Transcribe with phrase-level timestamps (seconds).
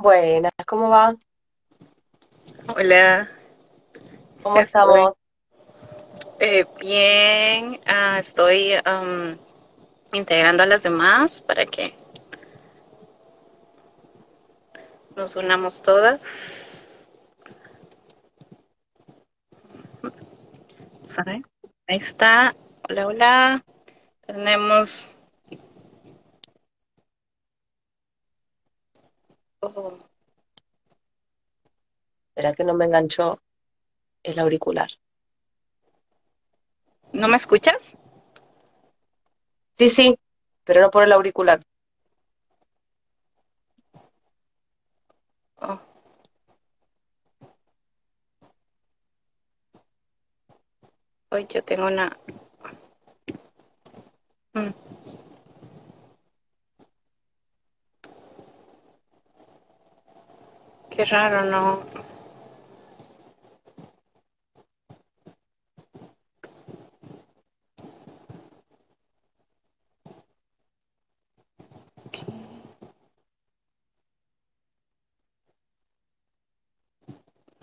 [0.00, 1.14] Buenas, ¿cómo va?
[2.76, 3.28] Hola,
[4.42, 5.14] ¿Cómo estamos?
[6.38, 7.80] eh, bien.
[7.86, 9.38] Ah, estoy am,
[10.12, 11.94] integrando a las demás para que
[15.16, 16.86] nos unamos todas.
[21.88, 22.54] Ahí está.
[22.88, 23.64] Hola, hola.
[24.26, 25.14] Tenemos.
[29.62, 29.98] Oh,
[32.30, 33.40] Espera que no me enganchó
[34.24, 34.90] el auricular.
[37.12, 37.94] ¿no me escuchas?
[39.76, 40.16] Sí, sí,
[40.64, 41.60] pero no por el auricular.
[45.62, 45.78] Oh,
[51.30, 52.16] hoy yo tengo una.
[54.54, 54.89] mm,
[60.90, 61.82] qué raro, ¿no?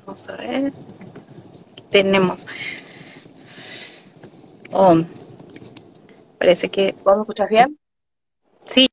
[0.06, 0.74] Vamos a ver.
[1.92, 2.46] Tenemos.
[4.74, 5.04] Oh,
[6.38, 7.78] parece que ¿Vos me escuchás bien?
[8.66, 8.88] sí.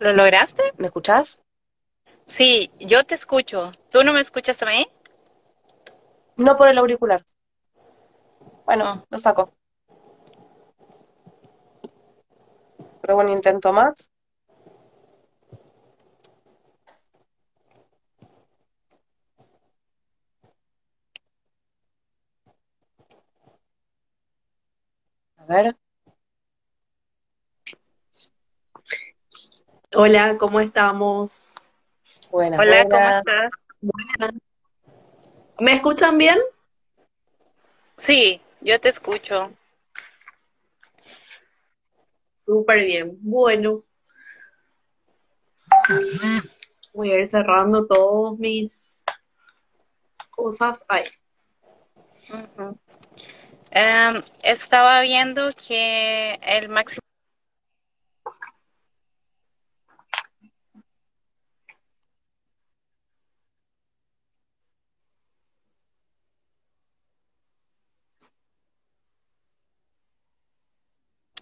[0.00, 0.72] ¿Lo lograste?
[0.78, 1.40] ¿Me escuchás?
[2.26, 3.72] Sí, yo te escucho.
[3.90, 4.86] ¿Tú no me escuchas a mí?
[6.38, 7.22] No por el auricular.
[8.64, 9.52] Bueno, Oh, lo saco.
[13.00, 14.08] Pruebo un intento más.
[25.38, 25.74] A ver.
[29.94, 31.54] Hola, ¿cómo estamos?
[32.30, 33.24] Buenas, hola, ¿cómo buenas.
[33.26, 33.50] estás?
[35.58, 36.38] ¿Me escuchan bien?
[37.96, 39.50] Sí, yo te escucho.
[42.42, 43.16] Súper bien.
[43.22, 43.82] Bueno,
[46.92, 49.04] voy a ir cerrando todas mis
[50.30, 50.84] cosas.
[50.88, 51.04] Ahí.
[53.70, 57.00] Em, estaba viendo que el máximo,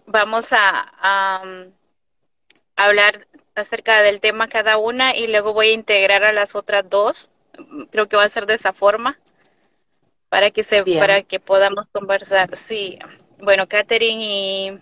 [0.07, 0.93] vamos a,
[1.41, 1.73] am,
[2.75, 7.29] hablar acerca del tema cada una y luego voy a integrar a las otras dos.
[7.91, 9.19] Creo que va a ser de esa forma
[10.29, 12.55] para que se, para que podamos conversar.
[12.55, 12.99] Sí,
[13.39, 14.79] bueno, Catherine y,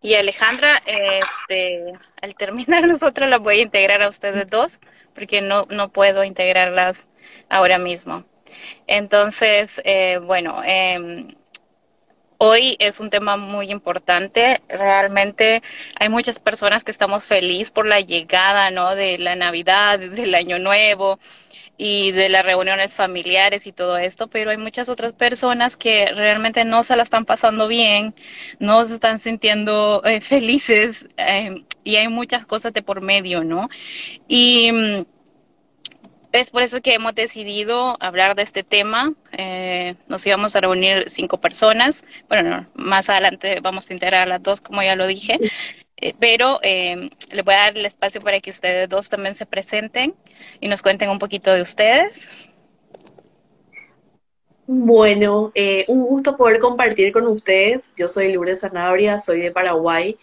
[0.00, 1.92] y Alejandra, este,
[2.22, 4.80] al terminar nosotros las voy a integrar a ustedes dos
[5.14, 7.08] porque no, no puedo integrarlas
[7.48, 8.24] ahora mismo.
[8.86, 11.34] Entonces, eh, bueno, eh,
[12.38, 14.60] hoy es un tema muy importante.
[14.68, 15.62] Realmente
[15.98, 18.94] hay muchas personas que estamos felices por la llegada, ¿no?
[18.94, 21.18] De la Navidad, del Año Nuevo
[21.78, 26.64] y de las reuniones familiares y todo esto, pero hay muchas otras personas que realmente
[26.64, 28.14] no se la están pasando bien,
[28.58, 33.68] no se están sintiendo eh, felices eh, y hay muchas cosas de por medio, ¿no?
[34.28, 35.04] Y mm,
[36.38, 39.14] es por eso que hemos decidido hablar de este tema.
[39.32, 42.04] Eh, nos íbamos a reunir cinco personas.
[42.28, 45.38] Bueno, no, más adelante vamos a integrar a las dos, como ya lo dije.
[45.98, 49.46] Eh, pero eh, le voy a dar el espacio para que ustedes dos también se
[49.46, 50.14] presenten
[50.60, 52.28] y nos cuenten un poquito de ustedes.
[54.66, 57.92] Bueno, eh, un gusto poder compartir con ustedes.
[57.96, 60.18] Yo soy Lourdes Sanabria, soy de Paraguay.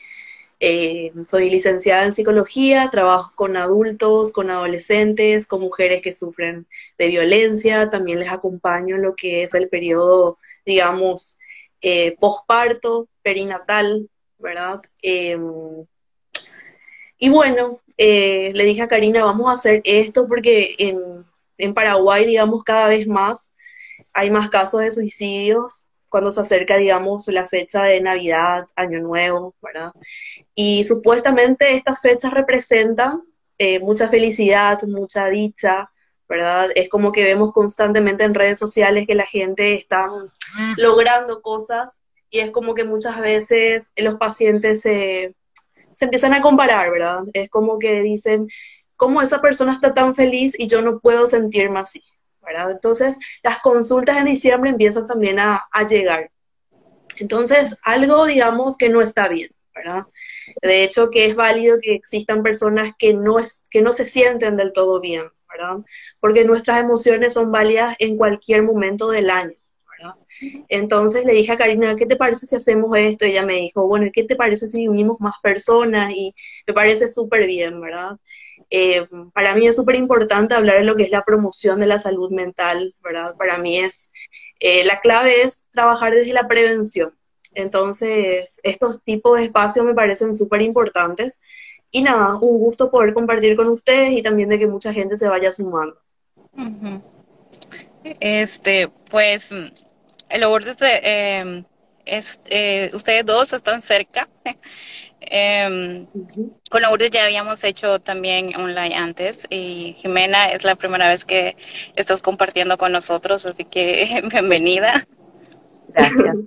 [0.65, 6.68] Eh, soy licenciada en psicología, trabajo con adultos, con adolescentes, con mujeres que sufren
[6.98, 7.89] de violencia.
[7.89, 11.38] También les acompaño en lo que es el periodo, digamos,
[11.81, 14.81] eh, posparto, perinatal, ¿verdad?
[15.01, 15.38] Eh,
[17.18, 21.25] y bueno, eh, le dije a Karina, vamos a hacer esto porque en,
[21.57, 23.54] en Paraguay, digamos, cada vez más
[24.13, 29.56] hay más casos de suicidios cuando se acerca, digamos, la fecha de Navidad, Año Nuevo,
[29.63, 29.94] ¿verdad?
[30.54, 33.24] Y supuestamente estas fechas representan
[33.57, 35.89] eh, mucha felicidad, mucha dicha,
[36.30, 36.69] ¿verdad?
[36.75, 40.06] Es como que vemos constantemente en redes sociales que la gente está
[40.77, 42.00] logrando cosas
[42.30, 45.33] y es como que muchas veces los pacientes se,
[45.94, 47.24] se empiezan a comparar, ¿verdad?
[47.33, 48.50] Es como que dicen,
[48.98, 52.04] ¿cómo esa persona está tan feliz y yo no puedo sentirme así?
[52.71, 56.31] Entonces, las consultas en diciembre empiezan también a, llegar.
[57.17, 60.05] Entonces, algo, digamos, que no está bien, ¿verdad?
[60.61, 64.55] De hecho, que es válido que existan personas que no, es, que no se sienten
[64.55, 65.77] del todo bien, ¿verdad?
[66.19, 69.53] Porque nuestras emociones son válidas en cualquier momento del año.
[70.69, 73.25] Entonces le dije a Karina, ¿qué te parece si hacemos esto?
[73.25, 76.11] Y ella me dijo, bueno, ¿qué te parece si unimos más personas?
[76.13, 76.33] Y
[76.67, 78.17] me parece súper bien, ¿verdad?
[78.69, 82.00] Eh, para mí es súper importante hablar de lo que es la promoción de la
[82.00, 83.36] salud mental, ¿verdad?
[83.38, 84.12] Para mí es,
[84.60, 87.15] eh, la clave es trabajar desde la prevención.
[87.56, 91.39] Entonces, estos tipos de espacios me parecen súper importantes.
[91.92, 95.27] Y nada, un gusto poder compartir con ustedes y también de que mucha gente se
[95.27, 95.95] vaya sumando.
[98.19, 99.51] Este, pues,
[100.31, 101.63] Lourdes, eh,
[102.06, 104.27] es, eh, ustedes dos están cerca.
[105.29, 106.07] Eh,
[106.69, 111.55] Con Lourdes ya habíamos hecho también online antes y Jimena es la primera vez que
[111.95, 115.07] estás compartiendo con nosotros, así que bienvenida.
[115.87, 116.37] Gracias.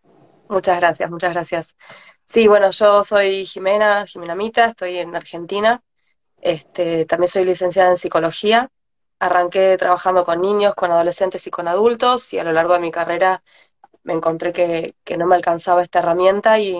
[0.48, 1.76] muchas gracias, muchas gracias.
[2.26, 5.82] Sí, bueno, yo soy Jimena, Jimena Mita, estoy en Argentina.
[6.40, 8.70] Este, también soy licenciada en psicología.
[9.18, 12.90] Arranqué trabajando con niños, con adolescentes y con adultos y a lo largo de mi
[12.90, 13.42] carrera
[14.04, 16.74] me encontré que, que no me alcanzaba esta herramienta y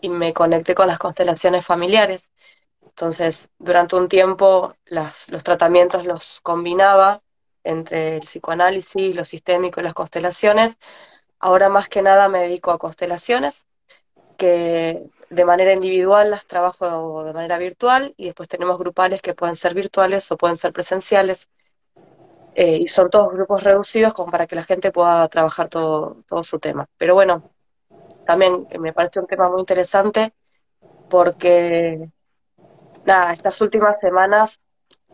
[0.00, 2.30] y me conecté con las constelaciones familiares.
[2.82, 7.22] Entonces, durante un tiempo los tratamientos los combinaba
[7.64, 10.78] entre el psicoanálisis, lo sistémico y las constelaciones.
[11.38, 13.66] Ahora más que nada me dedico a constelaciones,
[14.36, 19.56] que de manera individual las trabajo de manera virtual y después tenemos grupales que pueden
[19.56, 21.48] ser virtuales o pueden ser presenciales.
[22.54, 26.58] Eh, y son todos grupos reducidos para que la gente pueda trabajar todo, todo su
[26.58, 26.88] tema.
[26.96, 27.48] Pero bueno,
[28.28, 30.34] también me parece un tema muy interesante
[31.08, 32.10] porque,
[33.06, 34.60] nada, estas últimas semanas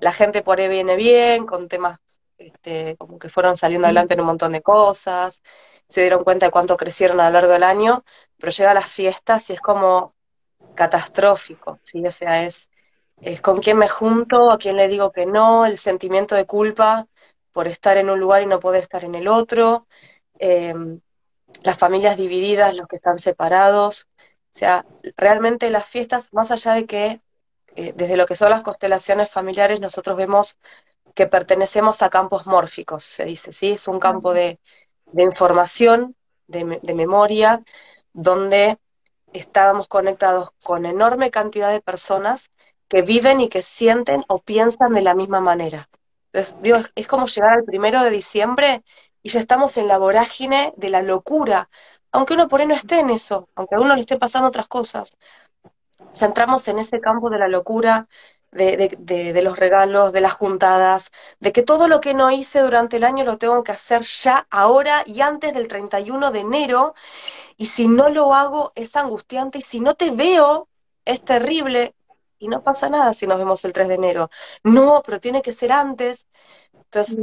[0.01, 2.01] la gente por ahí viene bien, con temas
[2.39, 5.45] este, como que fueron saliendo adelante en un montón de cosas,
[5.89, 8.05] se dieron cuenta de cuánto crecieron a lo largo del año,
[8.37, 10.17] pero llega las fiestas y es como
[10.75, 12.05] catastrófico, ¿sí?
[12.05, 12.69] O sea, es,
[13.21, 17.07] es con quién me junto, a quién le digo que no, el sentimiento de culpa
[17.53, 19.87] por estar en un lugar y no poder estar en el otro.
[20.41, 20.75] Eh,
[21.63, 24.09] las familias divididas, los que están separados.
[24.55, 24.85] O sea,
[25.17, 27.21] realmente las fiestas, más allá de que
[27.77, 30.59] eh, desde lo que son las constelaciones familiares, nosotros vemos
[31.15, 33.73] que pertenecemos a campos mórficos, se dice, ¿sí?
[33.73, 34.61] Es un campo de,
[35.07, 36.17] de información,
[36.47, 37.63] de, de, memoria,
[38.13, 38.79] donde
[39.33, 42.51] estábamos conectados con enorme cantidad de personas
[42.89, 45.89] que viven y que sienten o piensan de la misma manera.
[46.33, 48.83] Entonces, digo, es como llegar al primero de diciembre
[49.25, 51.71] y ya estamos en la vorágine de la locura,
[52.13, 54.69] aunque uno por ahí no esté en eso, aunque a uno le esté pasando otras
[54.69, 55.17] cosas.
[56.13, 58.07] Ya entramos en ese campo de la locura,
[58.53, 62.61] de, de, de, los regalos, de las juntadas, de que todo lo que no hice
[62.61, 66.95] durante el año lo tengo que hacer ya, ahora y antes del 31 de enero,
[67.57, 70.69] y si no lo hago es angustiante, y si no te veo
[71.07, 71.95] es terrible,
[72.39, 74.31] y no pasa nada si nos vemos el 3 de enero.
[74.63, 76.27] No, pero tiene que ser antes.
[76.75, 77.17] Entonces,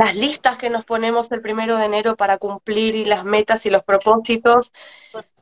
[0.00, 3.70] las listas que nos ponemos el primero de enero para cumplir y las metas y
[3.70, 4.72] los propósitos.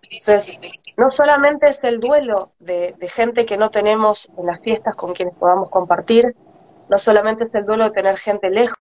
[0.03, 0.59] Entonces,
[0.97, 5.15] no solamente es el duelo de, de, gente que no tenemos en las fiestas con
[5.15, 6.35] quienes podamos compartir,
[6.89, 8.77] no solamente es el duelo de tener gente lejos,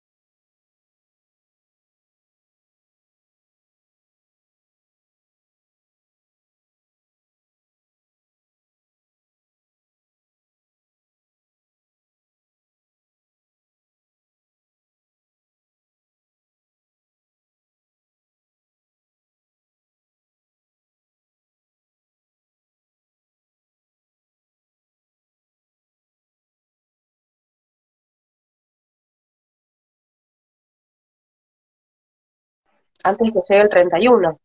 [33.05, 34.39] antes que llegue el 31.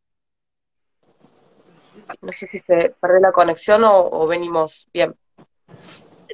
[2.22, 5.14] No sé si se perdió la conexión o, o venimos bien.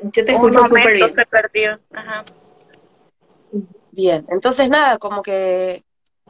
[0.02, 1.14] Yo te escucho súper bien.
[1.14, 1.78] Se perdió.
[1.92, 2.25] Ajá.
[3.92, 5.85] Bien, entonces nada, como que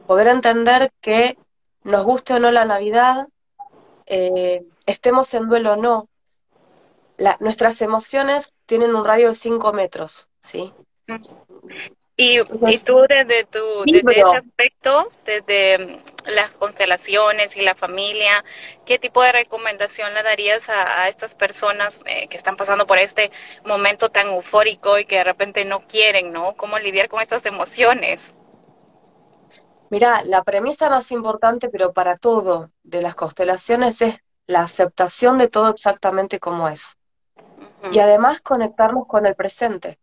[0.07, 1.37] poder entender que
[1.83, 3.29] nos guste o no la Navidad,
[4.07, 6.09] eh, estemos en duelo o no,
[7.17, 10.73] la, nuestras emociones tienen un radio de 5 metros, ¿sí?
[12.19, 18.43] Y, y tú desde tu desde ese aspecto, desde mm, las constelaciones y la familia,
[18.87, 23.31] ¿qué tipo de recomendación le darías a, estas personas eh, que están pasando por este
[23.67, 26.55] momento tan eufórico y que de repente no quieren, ¿no?
[26.57, 28.33] ¿Cómo lidiar con estas emociones?
[29.91, 35.49] Mira, la premisa más importante, pero para todo, de las constelaciones es la aceptación de
[35.49, 36.97] todo exactamente como es.
[37.93, 39.99] Y además conectarnos con el presente.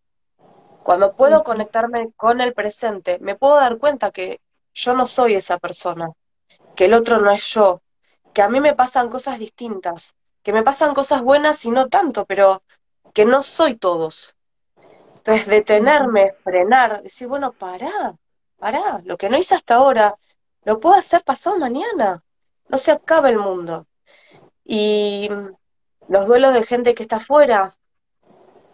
[0.84, 4.42] Cuando puedo conectarme con el presente, me puedo dar cuenta que
[4.74, 6.12] yo no soy esa persona,
[6.76, 7.82] que el otro no es yo,
[8.34, 12.26] que a mí me pasan cosas distintas, que me pasan cosas buenas y no tanto,
[12.26, 12.64] pero
[13.14, 14.36] que no soy todos.
[15.16, 18.16] Entonces, detenerme, frenar, decir, bueno, pará,
[18.58, 20.16] pará, lo que no hice hasta ahora,
[20.66, 22.24] lo puedo hacer pasado mañana,
[22.68, 23.88] no se acaba el mundo.
[24.66, 25.30] Y
[26.10, 27.78] los duelos de gente que está afuera,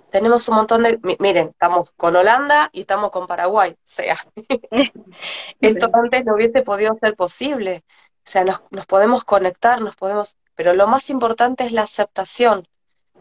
[0.09, 4.17] tenemos un montón de, miren, estamos con Holanda y estamos con Paraguay, o sea,
[5.61, 7.83] esto antes no hubiese podido ser posible,
[8.25, 12.67] o sea, nos, nos podemos conectar, nos podemos, pero lo más importante es la aceptación,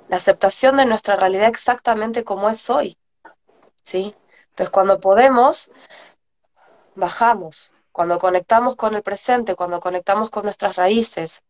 [0.08, 2.98] la aceptación de nuestra realidad exactamente como es hoy,
[3.84, 4.14] ¿sí?
[4.50, 5.70] Entonces, cuando podemos,
[6.94, 11.42] bajamos, cuando conectamos con el presente, cuando conectamos con nuestras raíces,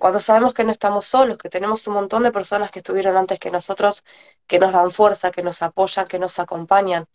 [0.00, 3.38] cuando sabemos que no estamos solos, que tenemos un montón de personas que estuvieron antes
[3.38, 4.02] que nosotros,
[4.46, 7.06] que nos dan fuerza, que nos apoyan, que nos acompañan,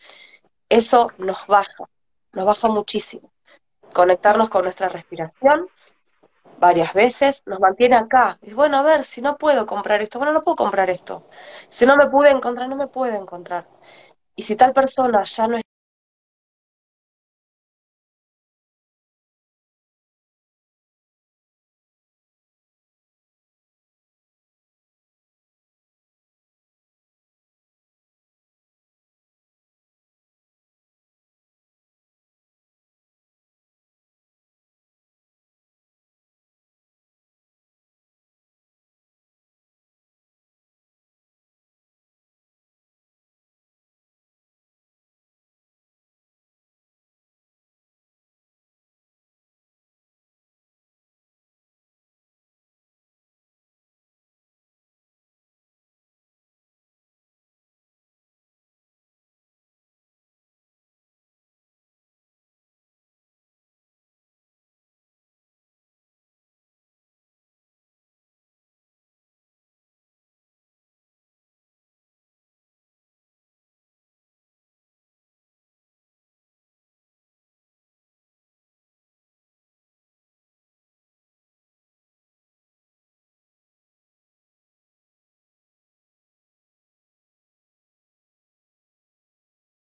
[0.70, 1.90] eso nos baja,
[2.34, 3.32] nos baja muchísimo.
[3.92, 5.68] Conectarnos con nuestra respiración
[6.60, 8.38] varias veces nos mantiene acá.
[8.44, 11.28] Es bueno, a ver, si no puedo comprar esto, bueno, no puedo comprar esto.
[11.70, 13.68] Si no me pude encontrar, no me puedo encontrar.
[14.36, 15.58] Y si tal persona ya no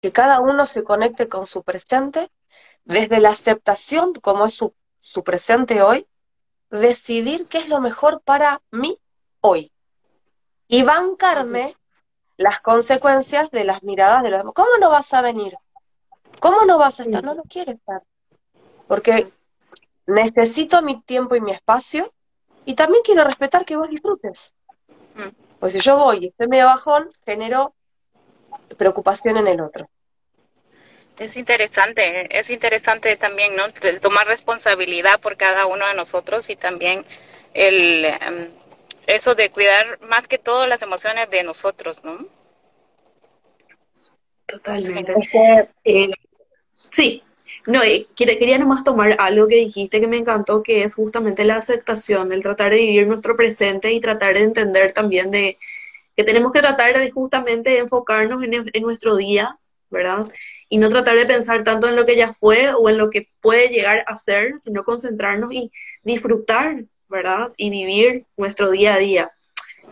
[0.00, 2.30] que cada uno se conecte con su presente,
[2.84, 6.06] desde la aceptación como es su, su presente hoy,
[6.70, 8.98] decidir qué es lo mejor para mí
[9.40, 9.72] hoy
[10.68, 11.76] y bancarme
[12.36, 14.54] las consecuencias de las miradas de los demás.
[14.54, 15.56] ¿Cómo no vas a venir?
[16.40, 17.22] ¿Cómo no vas a estar?
[17.22, 18.02] No, no quiero estar.
[18.86, 19.30] Porque
[20.06, 22.12] necesito mi tiempo y mi espacio
[22.64, 24.54] y también quiero respetar que vos disfrutes.
[25.58, 27.74] Pues si yo voy y estoy medio bajón, genero
[28.76, 29.88] preocupación en el otro.
[31.18, 33.64] Es interesante, es interesante también, ¿no?
[34.00, 37.04] tomar responsabilidad por cada uno de nosotros y también
[37.52, 38.48] el em,
[39.06, 42.26] eso de cuidar más que todo las emociones de nosotros, ¿no?
[44.46, 45.14] Totalmente.
[45.84, 46.10] Eh,
[46.90, 47.22] sí,
[47.66, 51.56] no, eh, quería nomás tomar algo que dijiste que me encantó, que es justamente la
[51.56, 55.58] aceptación, el tratar de vivir nuestro presente y tratar de entender también de
[56.20, 59.56] que tenemos que tratar de justamente enfocarnos en, nuestro día,
[59.88, 60.26] ¿verdad?
[60.68, 63.26] Y no tratar de pensar tanto en lo que ya fue o en lo que
[63.40, 65.72] puede llegar a ser, sino concentrarnos y
[66.04, 67.52] disfrutar, ¿verdad?
[67.56, 69.32] Y vivir nuestro día a día.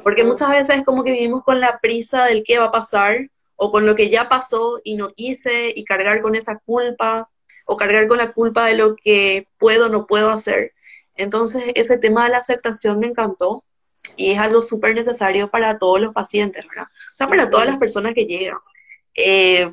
[0.02, 3.30] Porque muchas veces es como que vivimos con la prisa del qué va a pasar
[3.56, 7.30] o con lo que ya pasó y no hice y cargar con esa culpa
[7.66, 10.74] o cargar con la culpa de lo que puedo o no puedo hacer.
[11.14, 13.64] Entonces ese tema de la aceptación me encantó
[14.16, 16.88] y es algo súper necesario para todos los pacientes, ¿verdad?
[16.90, 18.58] O sea, para todas las personas que llegan.
[19.14, 19.66] Eh,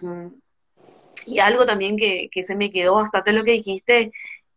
[1.25, 4.11] y algo también que, que, se me quedó bastante lo que dijiste,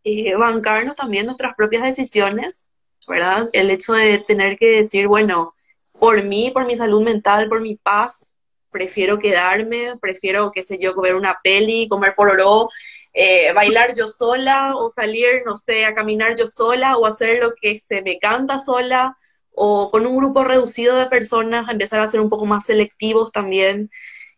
[0.04, 2.68] eh, bancarnos también nuestras propias decisiones,
[3.06, 3.48] ¿verdad?
[3.52, 5.54] El hecho de tener que decir, bueno,
[5.98, 8.32] por mí, por mi salud mental, por mi paz,
[8.70, 12.68] prefiero quedarme, prefiero, qué sé yo, comer una peli, comer pororó,
[13.14, 17.54] eh, bailar yo sola o salir, no sé, a caminar yo sola o hacer lo
[17.54, 19.16] que se me canta sola
[19.58, 23.90] o con un grupo reducido de personas empezar a ser un poco más selectivos también.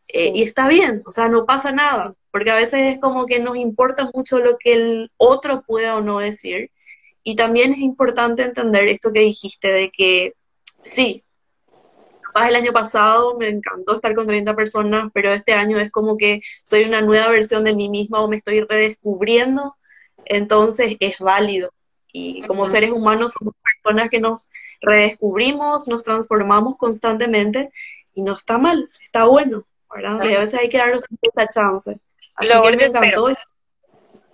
[0.09, 2.15] Eh, y está bien, o sea, no pasa nada.
[2.33, 6.01] porque a veces es como que nos importa mucho lo que el otro pueda o
[6.01, 6.71] no decir.
[7.25, 10.35] Y también es importante entender esto que dijiste de que
[10.83, 11.23] sí,
[12.49, 16.41] el año pasado me encantó estar con 30 personas, pero este año es como que
[16.63, 19.77] soy una nueva versión de mí misma o me estoy redescubriendo,
[20.25, 21.73] entonces es válido.
[22.13, 24.51] Y como seres humanos somos personas que nos
[24.81, 27.71] redescubrimos, nos transformamos constantemente
[28.15, 30.25] y no está mal, está bueno, ¿verdad?
[30.25, 31.99] Y a veces hay que darnos esa chance.
[32.35, 33.29] Así que me encantó.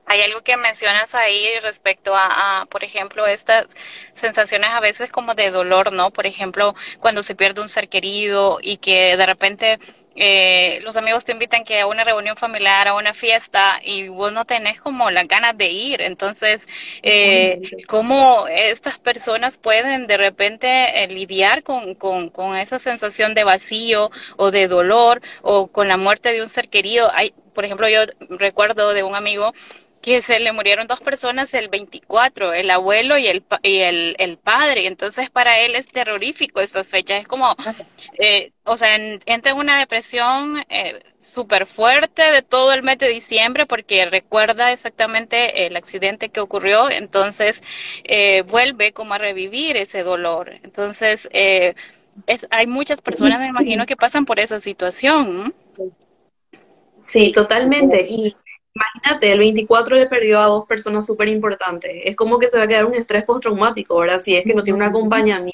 [0.09, 3.67] Hay algo que mencionas ahí respecto a, por ejemplo, estas
[4.15, 6.13] sensaciones a veces como de dolor, ¿no?
[6.13, 9.81] Por ejemplo, cuando se pierde un ser querido y que de repente
[10.17, 14.33] eh, los amigos te invitan que a una reunión familiar, a una fiesta y vos
[14.33, 16.01] no tenés como las ganas de ir.
[16.03, 16.67] Entonces,
[17.03, 23.45] eh, ¿cómo estas personas pueden de repente eh, lidiar con, con, con esa sensación de
[23.45, 27.11] vacío o de dolor o con la muerte de un ser querido?
[27.15, 29.53] Hay, por ejemplo, yo recuerdo de un amigo
[30.01, 34.39] que se le murieron dos personas el 24, el abuelo y el, y el, el
[34.39, 34.87] padre.
[34.87, 37.23] Entonces para él es terrorífico estas fechas.
[37.23, 37.57] Es como,
[38.19, 43.09] eh, o sea, entra en una depresión eh, súper fuerte de todo el mes de
[43.09, 46.89] diciembre porque recuerda exactamente el accidente que ocurrió.
[46.91, 47.63] Entonces
[48.05, 50.53] eh, vuelve como a revivir ese dolor.
[50.63, 51.75] Entonces eh,
[52.27, 55.55] es, hay muchas personas, me imagino, que pasan por esa situación.
[57.01, 58.07] Sí, totalmente.
[58.09, 58.37] Y
[58.77, 61.91] Imagínate, el 24 le perdió a dos personas súper importantes.
[62.05, 64.21] Es como que se va a quedar un estrés postraumático, ¿verdad?
[64.21, 65.53] Si es que no tiene un acompañamiento,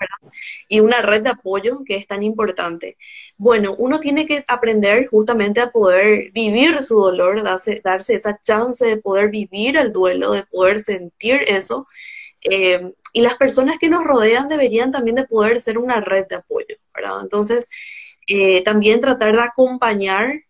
[0.00, 0.32] ¿verdad?
[0.68, 2.96] Y una red de apoyo que es tan importante.
[3.36, 8.86] Bueno, uno tiene que aprender justamente a poder vivir su dolor, darse, darse esa chance
[8.86, 11.86] de poder vivir el duelo, de poder sentir eso.
[12.50, 16.36] Eh, y las personas que nos rodean deberían también de poder ser una red de
[16.36, 17.20] apoyo, ¿verdad?
[17.22, 17.68] Entonces,
[18.28, 20.42] eh, también tratar de acompañar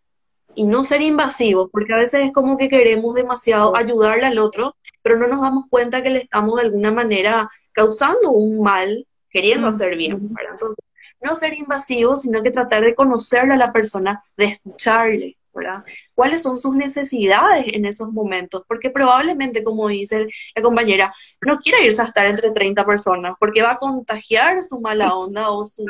[0.55, 4.77] y no ser invasivos, porque a veces es como que queremos demasiado ayudarle al otro,
[5.03, 9.69] pero no nos damos cuenta que le estamos de alguna manera causando un mal queriendo
[9.69, 10.31] hacer bien.
[10.51, 10.85] Entonces,
[11.21, 15.85] no ser invasivos, sino que tratar de conocerle a la persona, de escucharle, ¿verdad?
[16.15, 18.65] ¿Cuáles son sus necesidades en esos momentos?
[18.67, 23.63] Porque probablemente, como dice la compañera, no quiere irse a estar entre 30 personas porque
[23.63, 25.85] va a contagiar su mala onda o su,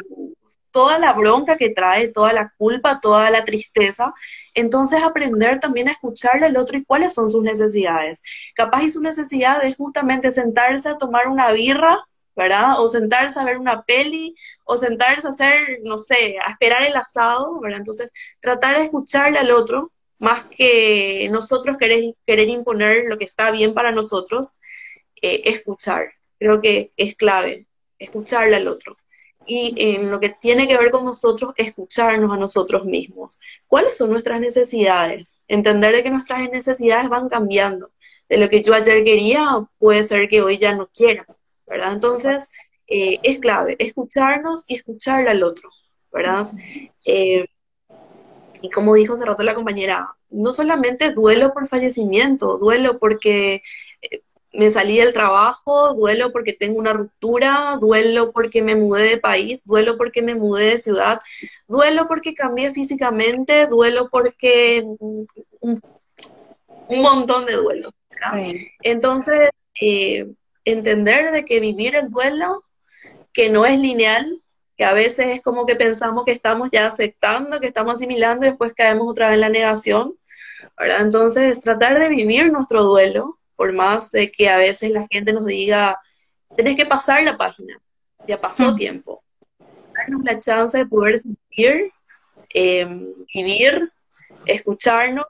[0.72, 4.12] toda la bronca que trae, toda la culpa, toda la tristeza.
[4.54, 8.22] Entonces aprender también a escucharle al otro y cuáles son sus necesidades.
[8.54, 11.98] Capaz y su necesidad es justamente sentarse a tomar una birra,
[12.34, 12.80] ¿verdad?
[12.80, 16.96] O sentarse a ver una peli, o sentarse a hacer, no sé, a esperar el
[16.96, 17.78] asado, ¿verdad?
[17.78, 23.50] Entonces tratar de escucharle al otro, más que nosotros querer, querer imponer lo que está
[23.50, 24.58] bien para nosotros,
[25.22, 26.12] eh, escuchar.
[26.38, 27.66] Creo que es clave,
[27.98, 28.96] escucharle al otro
[29.46, 33.40] y en lo que tiene que ver con nosotros, escucharnos a nosotros mismos.
[33.68, 35.40] ¿Cuáles son nuestras necesidades?
[35.48, 37.90] Entender de que nuestras necesidades van cambiando.
[38.28, 39.44] De lo que yo ayer quería
[39.78, 41.26] puede ser que hoy ya no quiera,
[41.66, 41.92] ¿verdad?
[41.92, 42.50] Entonces,
[42.86, 45.70] eh, es clave escucharnos y escucharle al otro,
[46.12, 46.50] ¿verdad?
[47.04, 47.46] Eh,
[48.62, 53.62] y como dijo hace rato la compañera, no solamente duelo por fallecimiento, duelo porque
[54.00, 54.22] eh,
[54.52, 59.64] me salí del trabajo, duelo porque tengo una ruptura, duelo porque me mudé de país,
[59.64, 61.20] duelo porque me mudé de ciudad,
[61.66, 64.84] duelo porque cambié físicamente, duelo porque
[65.60, 65.82] un,
[66.90, 67.94] montón de duelo.
[68.82, 70.26] Entonces, eh,
[70.64, 72.64] entender de que vivir el duelo,
[73.32, 74.42] que no es lineal,
[74.76, 78.50] que a veces es como que pensamos que estamos ya aceptando, que estamos asimilando y
[78.50, 80.14] después caemos otra vez en la negación.
[80.78, 81.00] ¿verdad?
[81.00, 85.46] Entonces, tratar de vivir nuestro duelo, por más de que a veces la gente nos
[85.46, 86.00] diga,
[86.56, 87.80] tenés que pasar la página,
[88.26, 88.74] ya pasó mm.
[88.74, 89.22] tiempo.
[89.94, 91.92] Darnos la chance de poder sentir,
[92.52, 93.92] em, vivir,
[94.46, 95.26] escucharnos,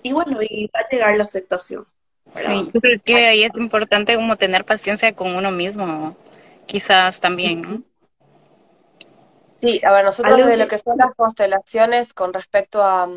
[0.00, 1.88] y bueno, y va a llegar la aceptación.
[2.36, 6.16] Sí, yo creo que ahí es importante como tener paciencia con uno mismo,
[6.66, 7.82] quizás también, ¿no?
[9.56, 13.08] Sí, a ver, nosotros de lo que son las constelaciones con respecto a,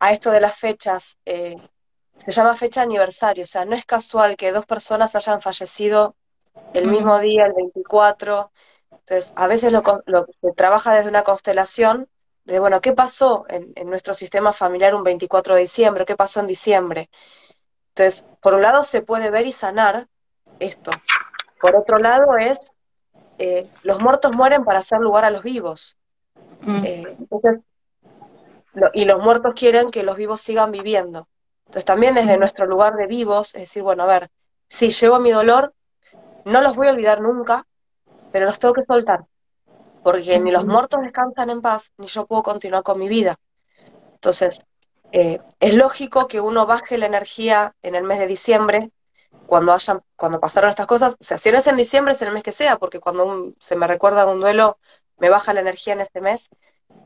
[0.00, 1.56] a esto de las fechas, eh,
[2.18, 6.14] se llama fecha aniversario, o sea, no es casual que dos personas hayan fallecido
[6.72, 8.50] el mismo día, el 24.
[8.90, 12.08] Entonces, a veces lo, lo se trabaja desde una constelación
[12.44, 16.04] de, bueno, ¿qué pasó en, nuestro sistema familiar un 24 de diciembre?
[16.04, 17.10] ¿Qué pasó en diciembre?
[17.88, 20.08] Entonces, por un lado se puede ver y sanar
[20.58, 20.90] esto.
[21.60, 22.60] Por otro lado es,
[23.38, 25.96] eh, los muertos mueren para hacer lugar a los vivos.
[26.60, 26.84] Mm.
[26.84, 27.60] Eh, entonces,
[28.92, 31.28] y los muertos quieren que los vivos sigan viviendo.
[31.74, 34.30] Entonces también desde nuestro lugar de vivos, es decir, bueno, a ver,
[34.68, 35.74] si llevo mi dolor,
[36.44, 37.66] no los voy a olvidar nunca,
[38.30, 39.24] pero los tengo que soltar,
[40.04, 43.36] porque ni los muertos descansan en paz, ni yo puedo continuar con mi vida.
[44.14, 44.60] Entonces,
[45.16, 48.90] Eh, es lógico que uno baje la energía en el mes de diciembre,
[49.46, 52.28] cuando hayan, cuando pasaron estas cosas, o sea, si no es en diciembre, es en
[52.28, 54.78] el mes que sea, porque cuando se me recuerda un duelo,
[55.18, 56.48] me baja la energía en este mes,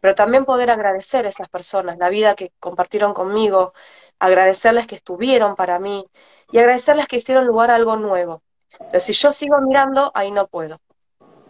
[0.00, 3.74] pero también poder agradecer a esas personas, la vida que compartieron conmigo,
[4.18, 6.06] agradecerles que estuvieron para mí
[6.50, 8.42] y agradecerles que hicieron lugar a algo nuevo.
[8.90, 10.80] Pero si yo sigo mirando, ahí no puedo.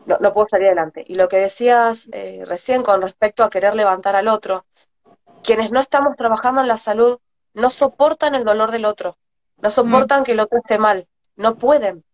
[0.07, 1.04] No, no puedo salir adelante.
[1.07, 4.64] Y lo que decías eh, recién con respecto a querer levantar al otro,
[5.42, 7.18] quienes no estamos trabajando en la salud
[7.54, 9.16] no soportan el dolor del otro,
[9.61, 12.04] no soportan que el otro esté mal, no pueden.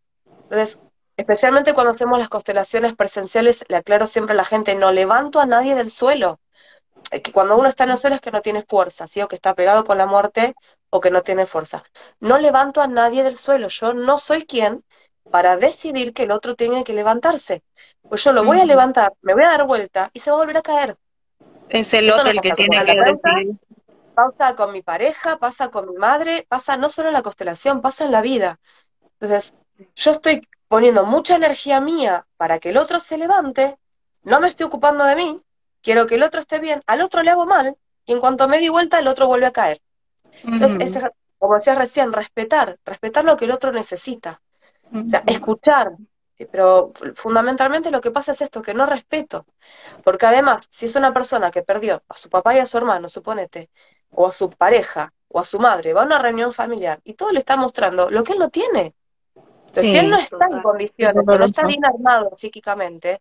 [0.45, 0.81] Entonces,
[1.17, 5.47] especialmente cuando hacemos las constelaciones presenciales, le aclaro siempre a la gente, no levanto a
[5.47, 6.39] nadie del suelo.
[7.11, 9.21] Eh, que cuando uno está en el suelo es que no tiene fuerza, ¿sí?
[9.23, 10.55] o que está pegado con la muerte
[10.91, 11.83] o que no tiene fuerza.
[12.21, 14.85] No levanto a nadie del suelo, yo no soy quien
[15.31, 17.63] para decidir que el otro tiene que levantarse.
[18.03, 20.41] Pues yo lo voy a levantar, me voy a dar vuelta y se va a
[20.41, 20.97] volver a caer.
[21.69, 23.57] Es el otro el que tiene que decidir.
[24.15, 28.05] Pasa con mi pareja, pasa con mi madre, pasa no solo en la constelación, pasa
[28.05, 28.61] en la vida.
[29.19, 29.55] Entonces,
[29.97, 33.77] yo estoy poniendo mucha energía mía para que el otro se levante,
[34.23, 35.43] no me estoy ocupando de mí,
[35.85, 38.59] quiero que el otro esté bien, al otro le hago mal, y en cuanto me
[38.59, 39.81] di vuelta, el otro vuelve a caer.
[40.43, 41.05] Entonces,
[41.39, 44.41] como decía recién, respetar, respetar lo que el otro necesita.
[44.93, 45.93] O sea, escuchar.
[46.51, 49.47] Pero fundamentalmente lo que pasa es esto, que no respeto.
[50.03, 53.09] Porque además, si es una persona que perdió a su papá y a su hermano,
[53.09, 53.71] suponete,
[54.11, 57.31] o a su pareja, o a su madre, va a una reunión familiar y todo
[57.33, 58.95] le está mostrando lo que él no tiene.
[59.67, 63.21] Entonces, si él no está en condiciones, no está bien armado psíquicamente,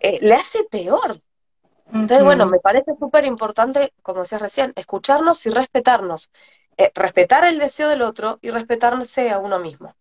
[0.00, 1.20] eh, le hace peor.
[1.92, 6.30] Entonces, bueno, me parece súper importante, como decía recién, escucharnos y respetarnos.
[6.76, 9.94] Eh, respetar el deseo del otro y respetarse a uno mismo.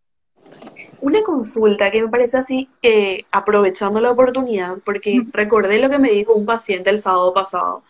[1.02, 6.10] Una consulta que me parece así, eh, aprovechando la oportunidad, porque recordé lo que me
[6.10, 7.84] dijo un paciente el sábado pasado.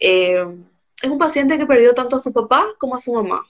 [0.00, 0.44] Eh,
[1.02, 3.46] es un paciente que perdió tanto a su papá como a su mamá.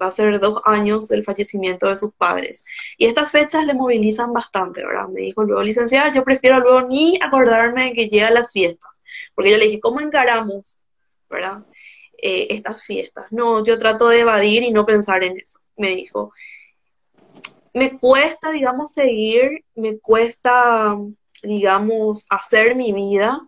[0.00, 2.64] Va a ser dos años del fallecimiento de sus padres.
[2.98, 5.08] Y estas fechas le movilizan bastante, ¿verdad?
[5.08, 8.93] Me dijo luego, licenciada, yo prefiero luego ni acordarme de que llegan las fiestas.
[9.34, 10.84] Porque yo le dije, ¿cómo encaramos,
[11.30, 11.64] ¿verdad?
[12.18, 13.26] Eh, estas fiestas.
[13.30, 15.58] No, yo trato de evadir y no pensar en eso.
[15.76, 16.32] Me dijo,
[17.74, 20.96] me cuesta, digamos, seguir, me cuesta,
[21.42, 23.46] digamos, hacer mi vida,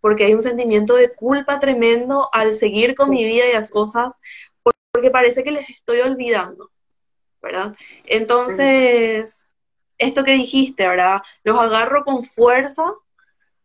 [0.00, 4.20] porque hay un sentimiento de culpa tremendo al seguir con mi vida y las cosas,
[4.62, 6.70] porque parece que les estoy olvidando,
[7.42, 7.76] ¿verdad?
[8.06, 9.46] Entonces,
[9.98, 11.20] esto que dijiste, ¿verdad?
[11.44, 12.94] Los agarro con fuerza,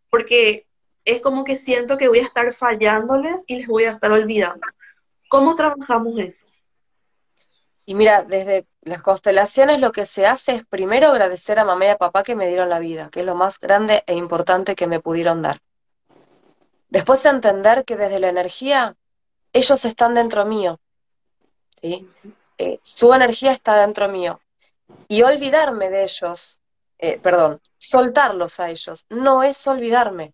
[0.09, 0.67] porque
[1.05, 4.65] es como que siento que voy a estar fallándoles y les voy a estar olvidando.
[5.29, 6.47] ¿Cómo trabajamos eso?
[7.85, 11.89] Y mira, desde las constelaciones lo que se hace es primero agradecer a mamá y
[11.89, 14.87] a papá que me dieron la vida, que es lo más grande e importante que
[14.87, 15.59] me pudieron dar.
[16.89, 18.95] Después entender que desde la energía
[19.51, 20.79] ellos están dentro mío,
[21.81, 22.07] ¿sí?
[22.57, 24.39] Eh, su energía está dentro mío.
[25.07, 26.61] Y olvidarme de ellos,
[26.99, 30.33] eh, perdón, soltarlos a ellos, no es olvidarme.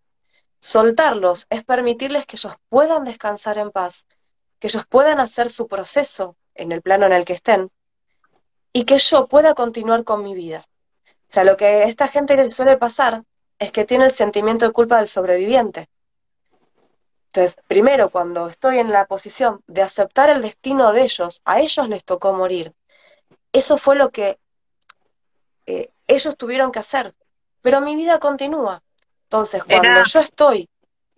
[0.60, 4.06] Soltarlos es permitirles que ellos puedan descansar en paz,
[4.60, 7.72] que ellos puedan hacer su proceso en el plano en el que estén,
[8.74, 10.68] y que yo pueda continuar con mi vida.
[11.08, 13.24] O sea, lo que a esta gente le suele pasar
[13.58, 15.90] es que tiene el sentimiento de culpa del sobreviviente.
[17.28, 21.88] Entonces, primero, cuando estoy en la posición de aceptar el destino de ellos, a ellos
[21.88, 22.74] les tocó morir.
[23.54, 24.40] Eso fue lo que
[25.68, 27.14] eh, ellos tuvieron que hacer.
[27.62, 28.82] Pero mi vida continúa.
[29.32, 30.68] Entonces, cuando yo estoy,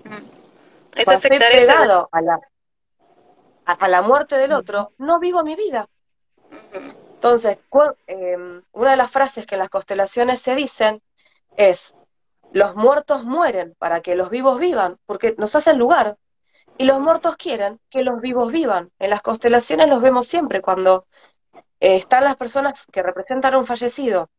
[0.04, 1.04] mm.
[1.06, 2.42] cuando estoy pegado a la,
[3.64, 5.88] a la muerte del otro, no vivo mi vida.
[6.74, 7.58] Entonces,
[8.08, 11.02] em, una de las frases que en las constelaciones se dicen
[11.56, 11.96] es,
[12.52, 16.18] los muertos mueren para que los vivos vivan, porque nos hacen lugar,
[16.78, 18.92] y los muertos quieren que los vivos vivan.
[19.00, 21.06] En las constelaciones los vemos siempre cuando
[21.80, 24.30] eh, están las personas que representan a un fallecido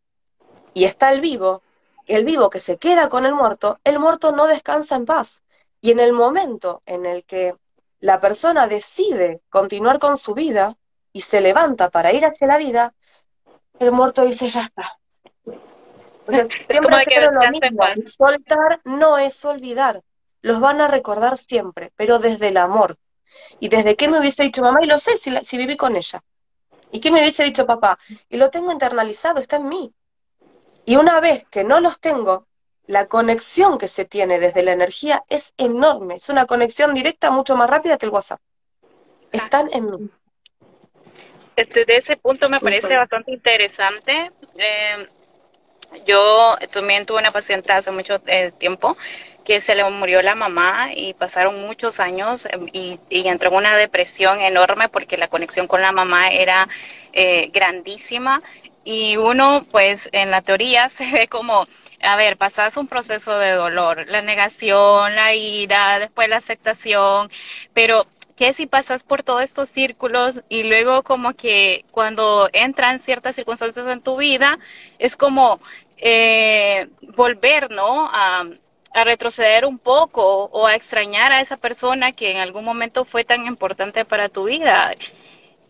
[0.75, 1.63] y está el vivo,
[2.07, 5.43] el vivo que se queda con el muerto, el muerto no descansa en paz.
[5.81, 7.55] Y en el momento en el que
[8.01, 10.77] la persona decide continuar con su vida
[11.13, 12.95] y se levanta para ir hacia la vida,
[13.79, 14.99] el muerto dice, ya está.
[16.69, 17.85] siempre que lo mismo.
[18.17, 20.03] Soltar no es olvidar.
[20.41, 22.97] Los van a recordar siempre, pero desde el amor.
[23.61, 26.23] Y desde qué me hubiese dicho mamá, y lo sé si, si viví con ella.
[26.91, 27.99] ¿Y qué me hubiese dicho papá?
[28.29, 29.95] Y lo tengo internalizado, está en mí.
[30.85, 32.47] Y una vez que no los tengo,
[32.87, 37.57] la conexión que se tiene desde la energía es enorme, es una conexión directa mucho
[37.57, 38.41] más rápida que el WhatsApp.
[39.31, 40.11] Están en mí.
[41.57, 44.33] Este, de ese punto me parece bastante interesante.
[44.57, 45.07] Eh,
[46.07, 48.97] yo también tuve una paciente hace mucho eh, tiempo
[49.45, 53.77] que se le murió la mamá y pasaron muchos años em, y, entró en una
[53.77, 56.69] depresión enorme porque la conexión con la mamá era
[57.13, 58.43] eh, grandísima
[58.85, 61.67] y uno pues en la teoría se ve como,
[62.03, 67.31] a ver, pasas un proceso de dolor, la negación, la ira, después la aceptación,
[67.75, 73.37] pero ¿qué si pasas por todos estos círculos y luego como que cuando entran ciertas
[73.37, 74.59] circunstancias en tu vida,
[74.99, 75.61] es como
[75.99, 78.09] eh, volver, ¿no?
[78.13, 78.45] A,
[78.95, 83.25] a retroceder un poco o a extrañar a esa persona que en algún momento fue
[83.25, 84.93] tan importante para tu vida.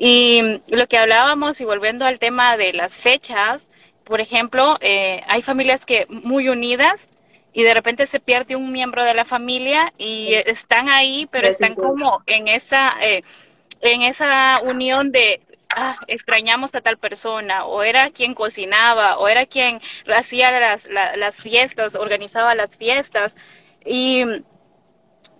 [0.04, 3.68] Y lo que hablábamos y volviendo al tema de las fechas,
[4.02, 7.08] por ejemplo, eh, hay familias que muy unidas
[7.52, 11.76] y de repente se pierde un miembro de la familia y están ahí, pero están
[11.76, 13.22] como en esa, eh,
[13.80, 15.40] en esa unión de
[15.76, 19.80] ah, extrañamos a tal persona, o era quien cocinaba, o era quien
[20.12, 23.36] hacía las, las fiestas, organizaba las fiestas.
[23.84, 24.24] Y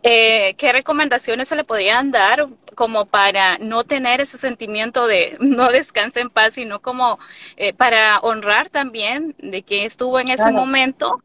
[0.02, 5.70] eh, ¿qué recomendaciones se le podrían dar como para no tener ese sentimiento de no
[5.70, 7.18] descanse en paz, sino como
[7.56, 11.22] eh, para honrar también de que estuvo en ese momento?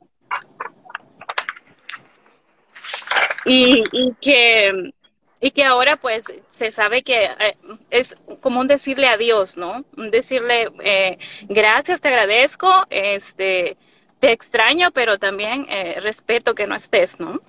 [3.46, 4.92] Y, y, que
[5.40, 7.58] y que ahora pues se sabe que eh,
[7.90, 9.86] es como un decirle adiós, ¿no?
[9.96, 13.78] Un decirle eh, gracias, te agradezco, este,
[14.20, 17.42] te extraño, pero también eh, respeto que no estés, ¿no?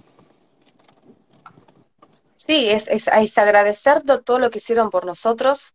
[2.49, 5.75] Sí, es, es, es agradecer todo lo que hicieron por nosotros,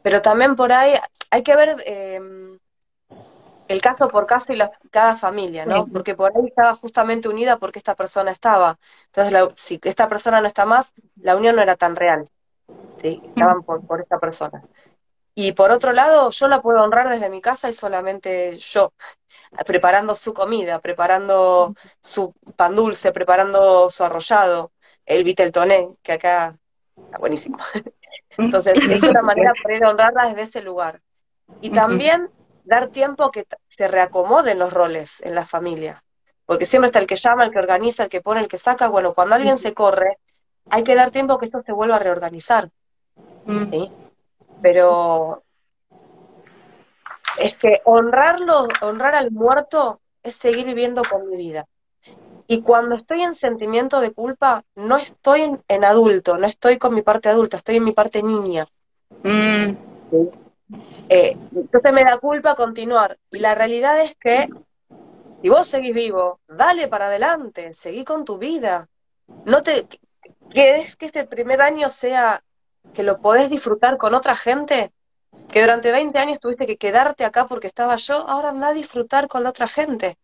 [0.00, 0.94] pero también por ahí
[1.30, 2.60] hay que ver em,
[3.66, 5.88] el caso por caso y la, cada familia, ¿no?
[5.88, 8.78] Porque por ahí estaba justamente unida porque esta persona estaba.
[9.06, 12.30] Entonces, si esta persona no está más, la unión no era tan real.
[12.98, 13.20] ¿sí?
[13.24, 14.62] Estaban por, por esta persona.
[15.34, 18.92] Y por otro lado, yo la puedo honrar desde mi casa y solamente yo,
[19.66, 24.70] preparando su comida, preparando su pan dulce, preparando su arrollado,
[25.06, 26.54] el viteltoné, que acá
[26.96, 27.58] está buenísimo.
[28.38, 31.00] Entonces, es una manera de honrarla desde ese lugar.
[31.60, 32.30] Y también
[32.64, 36.02] dar tiempo que se reacomoden los roles en la familia.
[36.46, 38.88] Porque siempre está el que llama, el que organiza, el que pone, el que saca.
[38.88, 40.18] Bueno, cuando alguien se corre,
[40.70, 42.70] hay que dar tiempo que esto se vuelva a reorganizar.
[43.44, 43.70] Mm.
[43.70, 43.92] ¿sí?
[44.60, 45.42] Pero
[47.38, 51.66] es que honrarlo, honrar al muerto es seguir viviendo con mi vida.
[52.52, 57.00] Y cuando estoy en sentimiento de culpa, no estoy en, adulto, no estoy con mi
[57.00, 58.68] parte adulta, estoy en mi parte niña.
[59.22, 59.74] Mm.
[61.08, 63.16] Eh, entonces me da culpa continuar.
[63.30, 64.50] Y la realidad es que
[65.40, 68.86] si vos seguís vivo, dale para adelante, seguí con tu vida.
[69.46, 69.86] No te
[70.52, 72.42] querés que este primer año sea
[72.92, 74.92] que lo podés disfrutar con otra gente,
[75.50, 79.26] que durante 20 años tuviste que quedarte acá porque estaba yo, ahora anda a disfrutar
[79.26, 80.18] con la otra gente.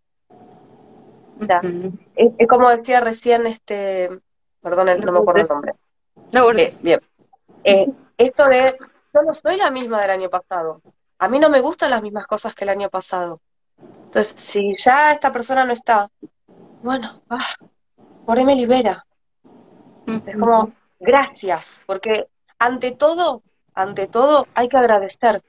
[2.16, 4.10] Es, como decía recién este,
[4.60, 5.72] perdón, no me acuerdo el nombre.
[6.32, 7.00] No, eh, bien.
[7.64, 8.76] Eh, esto de
[9.14, 10.82] yo no soy la misma del año pasado.
[11.18, 13.40] A mí no me gustan las mismas cosas que el año pasado.
[13.78, 16.10] Entonces, si ya esta persona no está,
[16.82, 17.54] bueno, ah,
[18.24, 19.04] por ahí me libera.
[20.06, 23.42] Es como, gracias, porque ante todo,
[23.74, 25.42] ante todo hay que agradecer.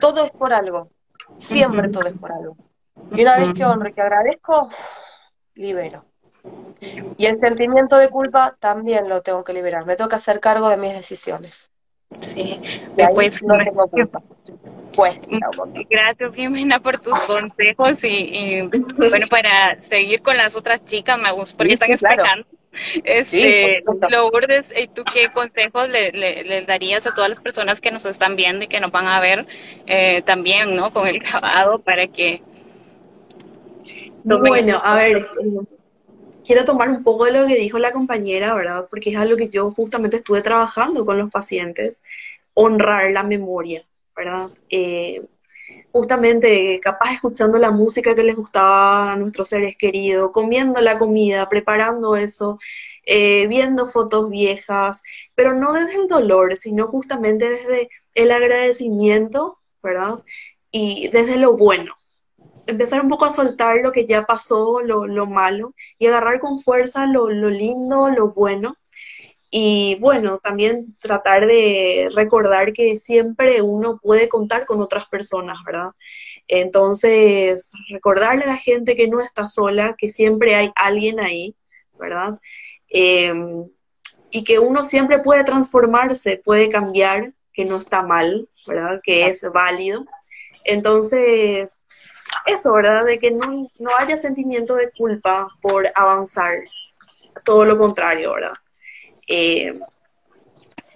[0.00, 0.88] Todo es por algo.
[1.36, 2.56] Siempre todo es por algo.
[3.12, 4.68] Y una vez que honro y que agradezco,
[5.58, 6.04] libero.
[7.18, 9.84] Y el sentimiento de culpa también lo tengo que liberar.
[9.84, 11.70] Me tengo que hacer cargo de mis decisiones.
[12.20, 12.60] Sí,
[12.96, 13.58] después no
[14.94, 15.18] Pues,
[15.90, 18.62] gracias Jimena por tus consejos y,
[18.96, 22.46] bueno para seguir con las otras chicas me gusta porque están esperando.
[23.04, 28.06] Este Lourdes ¿y tú qué consejos le, les darías a todas las personas que nos
[28.06, 29.46] están viendo y que nos van a ver
[29.86, 32.42] eh, también no con el grabado para que
[34.36, 35.28] bueno a ver
[36.48, 38.86] quiero tomar un poco de lo que dijo la compañera, ¿verdad?
[38.88, 42.02] Porque es algo que yo justamente estuve trabajando con los pacientes,
[42.54, 43.82] honrar la memoria,
[44.16, 44.48] ¿verdad?
[44.70, 45.26] Eh,
[45.92, 51.50] justamente capaz escuchando la música que les gustaba a nuestros seres queridos, comiendo la comida,
[51.50, 52.58] preparando eso,
[53.04, 55.02] eh, viendo fotos viejas,
[55.34, 60.20] pero no desde el dolor, sino justamente desde el agradecimiento, ¿verdad?
[60.70, 61.97] Y desde lo bueno,
[62.68, 66.58] empezar un poco a soltar lo que ya pasó, lo, lo malo, y agarrar con
[66.58, 68.76] fuerza lo, lo, lindo, lo bueno.
[69.50, 75.92] Y bueno, también tratar de recordar que siempre uno puede contar con otras personas, ¿verdad?
[76.48, 81.56] Entonces, recordarle a la gente que no está sola, que siempre hay alguien ahí,
[81.98, 82.38] ¿verdad?
[82.90, 83.66] Em,
[84.30, 89.00] y que uno siempre puede transformarse, puede cambiar, que no está mal, ¿verdad?
[89.02, 90.04] Que es válido.
[90.64, 91.86] Entonces,
[92.46, 93.04] eso, ¿verdad?
[93.04, 96.54] De que no, no haya sentimiento de culpa por avanzar,
[97.44, 98.54] todo lo contrario, ¿verdad?
[99.26, 99.78] Eh,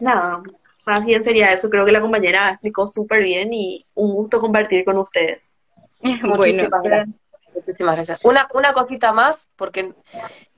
[0.01, 0.43] nada,
[0.85, 1.71] más bien sería eso.
[1.71, 5.59] Creo que la compañera explicó súper bien y un gusto compartir con ustedes.
[6.01, 7.17] Muchísimas gracias.
[7.55, 8.25] Muchísimas gracias.
[8.25, 9.93] Una, una cosita más, porque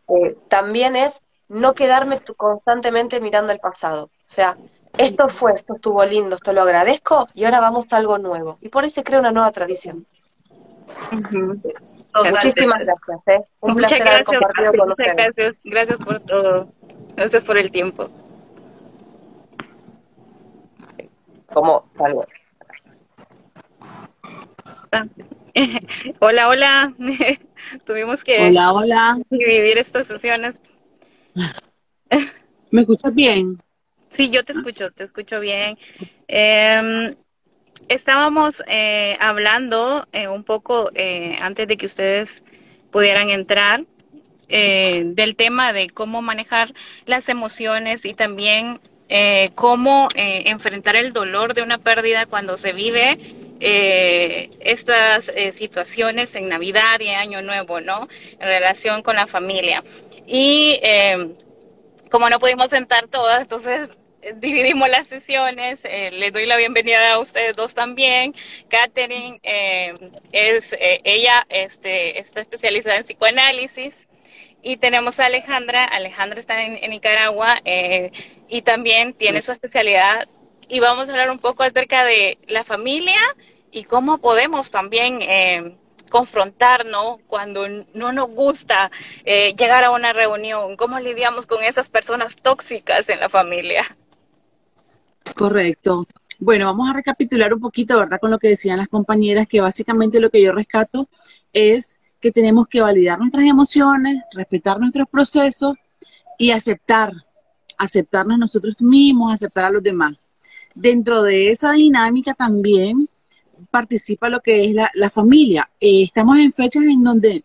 [0.08, 4.04] eh, también es no quedarme constantemente mirando el pasado.
[4.04, 4.56] O sea,
[4.96, 8.58] esto fue, esto estuvo lindo, esto lo agradezco y ahora vamos a algo nuevo.
[8.60, 10.06] Y por eso se crea una nueva tradición.
[11.10, 13.20] Muchísimas gracias.
[13.26, 13.44] ¿eh?
[13.60, 15.16] Un placer haber compartido con ustedes.
[15.16, 16.72] Gracias, gracias por todo.
[17.16, 18.10] Gracias por el tiempo.
[21.52, 22.26] ¿Cómo salgo?
[24.92, 25.06] Ah.
[26.20, 26.94] hola, hola.
[27.86, 29.18] Tuvimos que hola, hola.
[29.30, 30.60] dividir estas sesiones.
[32.70, 33.62] ¿Me escuchas bien?
[34.10, 35.78] Sí, yo te escucho, te escucho bien.
[36.28, 37.16] Eh,
[37.88, 42.42] estábamos eh, hablando eh, un poco eh, antes de que ustedes
[42.90, 43.84] pudieran entrar
[44.46, 46.74] del tema de cómo manejar
[47.06, 48.78] las emociones y también
[49.56, 53.18] cómo enfrentar el dolor de una pérdida cuando se vive
[54.60, 58.06] estas situaciones en Navidad y Año Nuevo, ¿no?
[58.38, 59.82] En relación con la familia.
[60.24, 60.78] Y
[62.10, 63.88] como no pudimos sentar todas, entonces
[64.36, 65.80] dividimos las sesiones.
[65.84, 68.34] Eh, les doy la bienvenida a ustedes dos también.
[68.68, 69.94] Katherine eh,
[70.32, 74.08] es eh, ella este, está especializada en psicoanálisis.
[74.62, 75.84] Y tenemos a Alejandra.
[75.84, 77.60] Alejandra está en, Nicaragua
[78.48, 80.26] y también tiene su especialidad.
[80.68, 83.20] Y vamos a hablar un poco acerca de la familia
[83.70, 85.20] y cómo podemos también
[86.08, 88.90] confrontarnos cuando no nos gusta
[89.26, 93.84] llegar a una reunión, cómo lidiamos con esas personas tóxicas en la familia.
[95.32, 96.06] Correcto.
[96.38, 98.18] Bueno, vamos a recapitular un poquito, ¿verdad?
[98.20, 101.08] Con lo que decían las compañeras, que básicamente lo que yo rescato
[101.52, 105.74] es que tenemos que validar nuestras emociones, respetar nuestros procesos
[106.38, 107.12] y aceptar,
[107.78, 110.14] aceptarnos nosotros mismos, aceptar a los demás.
[110.74, 113.08] Dentro de esa dinámica también
[113.70, 115.70] participa lo que es la, familia.
[115.80, 117.44] Eh, estamos en fechas en donde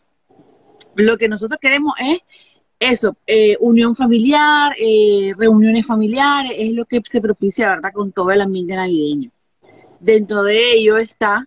[0.96, 2.20] lo que nosotros queremos es
[2.80, 8.32] eso, eh, unión familiar, eh, reuniones familiares, es lo que se propicia, ¿verdad?, con todo
[8.32, 9.32] el ambiente navideño.
[10.00, 11.46] Dentro de ello está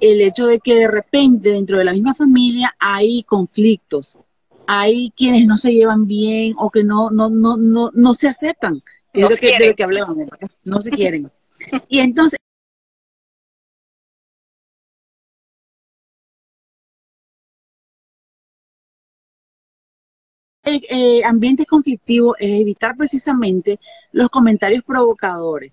[0.00, 4.18] el hecho de que de repente dentro de la misma familia hay conflictos,
[4.66, 8.82] hay quienes no se llevan bien o que no, no, no, no, no se aceptan,
[9.12, 10.16] es lo que, de lo que hablamos,
[10.64, 11.30] no se quieren.
[11.88, 12.38] Y entonces
[20.88, 23.78] eh, ambientes conflictivos es evitar precisamente
[24.12, 25.72] los comentarios provocadores.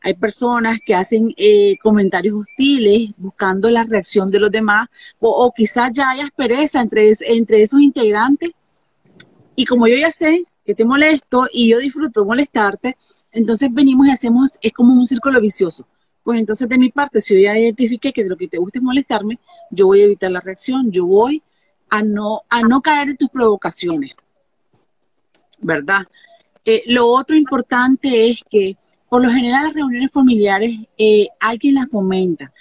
[0.00, 4.86] Hay personas que hacen eh, comentarios hostiles buscando la reacción de los demás
[5.18, 8.52] o, quizás ya hay aspereza entre, entre esos integrantes
[9.56, 12.96] y como yo ya sé que te molesto y yo disfruto molestarte,
[13.32, 15.86] entonces venimos y hacemos, es como un círculo vicioso.
[16.22, 18.78] Pues entonces de mi parte, si yo ya identifiqué que de lo que te gusta
[18.78, 19.38] es molestarme,
[19.70, 21.42] yo voy a evitar la reacción, yo voy
[21.90, 24.12] a no, a no caer en tus provocaciones.
[25.58, 26.06] ¿Verdad?
[26.64, 28.76] Eh, lo otro importante es que
[29.08, 32.52] por lo general las reuniones familiares eh, hay quien las fomenta.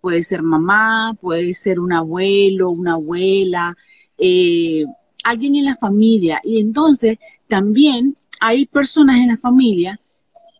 [0.00, 3.74] Puede ser mamá, puede ser un abuelo, una abuela,
[4.18, 4.84] eh,
[5.24, 6.40] alguien en la familia.
[6.44, 9.98] Y entonces también hay personas en la familia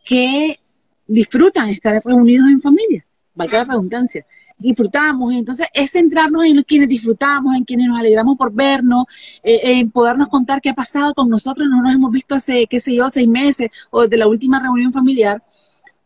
[0.05, 0.59] que
[1.05, 4.25] disfrutan estar reunidos en familia, valga la redundancia
[4.57, 5.33] disfrutamos.
[5.33, 9.05] Entonces es centrarnos en quienes disfrutamos, en quienes nos alegramos por vernos,
[9.43, 11.67] eh, en podernos contar qué ha pasado con nosotros.
[11.69, 14.91] No nos hemos visto hace, qué sé yo, seis meses o desde la última reunión
[14.91, 15.43] familiar.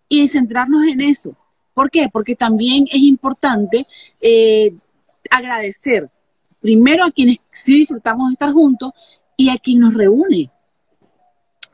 [0.10, 1.36] Y centrarnos en eso.
[1.74, 2.10] ¿Por qué?
[2.12, 3.88] Porque también es importante
[4.20, 4.74] eh,
[5.30, 6.10] agradecer
[6.62, 8.92] primero a quienes sí disfrutamos de estar juntos
[9.38, 10.52] y a quien nos reúne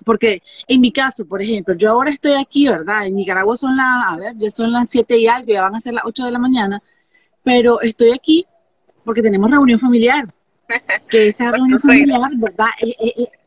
[0.08, 3.06] porque en mi caso, por ejemplo, yo ahora estoy aquí, ¿verdad?
[3.06, 5.82] En Nicaragua son las, a ver, ya son las 7 y algo, ya van a
[5.82, 6.82] ser las 8 de la mañana,
[7.44, 8.46] pero estoy aquí
[9.04, 10.34] porque tenemos reunión familiar.
[11.10, 12.68] Que esta reunión familiar, ¿verdad?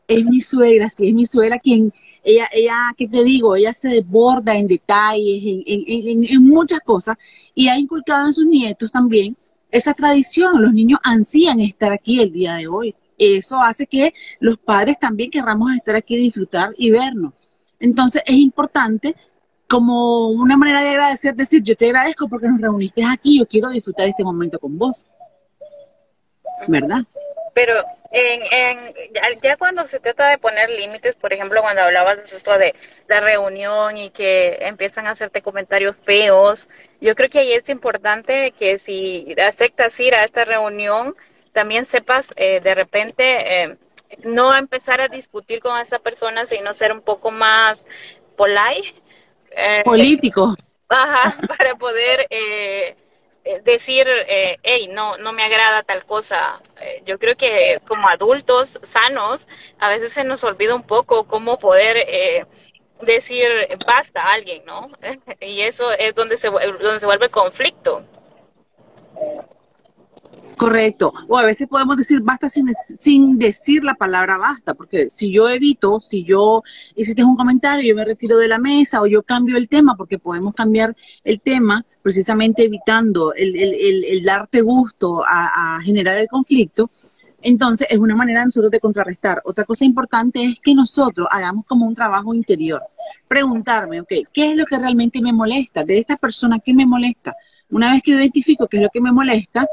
[0.07, 1.91] Es, mi suegra, sí, es mi suegra quien,
[2.23, 3.55] ella, ella, ¿qué te digo?
[3.55, 7.17] Ella se desborda en detalles, en, en, en muchas cosas,
[7.55, 9.35] y ha inculcado en sus nietos también
[9.71, 10.61] esa tradición.
[10.61, 15.29] Los niños ansían estar aquí el día de hoy eso hace que los padres también
[15.29, 17.33] querramos estar aquí, disfrutar y vernos.
[17.79, 19.15] Entonces es importante
[19.67, 23.69] como una manera de agradecer, decir, yo te agradezco porque nos reuniste aquí, yo quiero
[23.69, 25.05] disfrutar este momento con vos.
[26.67, 27.01] ¿Verdad?
[27.53, 27.73] Pero
[28.11, 28.93] en,
[29.41, 32.75] ya, cuando se trata de poner límites, por ejemplo, cuando hablabas de esto de
[33.07, 36.67] la reunión y que empiezan a hacerte comentarios feos,
[36.99, 41.15] yo creo que ahí es importante que si aceptas ir a esta reunión,
[41.53, 43.77] también sepas eh, de repente eh,
[44.23, 47.85] no empezar a discutir con esa persona, sino ser un poco más
[48.35, 48.95] polite.
[49.51, 50.55] Eh, Político.
[50.89, 52.95] Ajá, para poder eh,
[53.63, 56.61] decir, eh, hey, no, no me agrada tal cosa.
[57.05, 59.47] Yo creo que como adultos sanos,
[59.79, 62.45] a veces se nos olvida un poco cómo poder eh,
[63.01, 63.47] decir
[63.85, 64.91] basta a alguien, ¿no?
[65.39, 68.03] y eso es donde se, donde se vuelve conflicto.
[70.61, 71.11] Correcto.
[71.27, 75.49] O a veces podemos decir basta sin, sin decir la palabra basta, porque si yo
[75.49, 76.61] evito, si yo
[76.95, 80.19] hiciste un comentario, yo me retiro de la mesa o yo cambio el tema, porque
[80.19, 86.91] podemos cambiar el tema precisamente evitando el, darte gusto a, generar el conflicto,
[87.41, 89.41] entonces es una manera de nosotros de contrarrestar.
[89.45, 92.83] Otra cosa importante es que nosotros hagamos como un trabajo interior.
[93.27, 95.83] Preguntarme, ¿qué es lo que realmente me molesta?
[95.83, 97.33] De esta persona, ¿qué me molesta?
[97.71, 99.65] Una vez que identifico qué es lo que me molesta,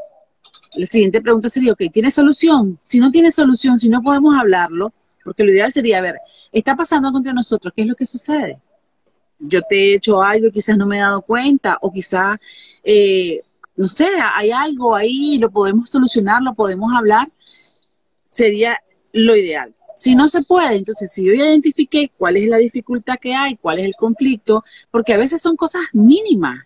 [0.75, 2.79] la siguiente pregunta sería, ok, ¿tiene solución?
[2.83, 4.93] Si no tiene solución, si no podemos hablarlo,
[5.25, 6.17] porque lo ideal sería, ver,
[6.53, 8.59] está pasando contra nosotros, ¿qué es lo que sucede?
[9.39, 12.39] Yo te he hecho algo, quizás no me he dado cuenta, o quizás,
[12.83, 13.41] eh,
[13.77, 17.31] no sé, hay algo ahí, lo podemos solucionar, lo podemos hablar,
[18.25, 18.79] sería
[19.13, 19.75] lo ideal.
[19.95, 23.57] Si no se puede, entonces si yo ya identifiqué cuál es la dificultad que hay,
[23.57, 26.59] cuál es el conflicto, porque a veces son cosas mínimas,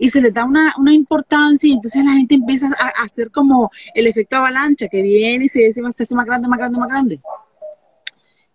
[0.00, 3.70] y se les da una, una importancia y entonces la gente empieza a, hacer como
[3.94, 7.20] el efecto avalancha que viene y se, hace más grande, más grande, más grande.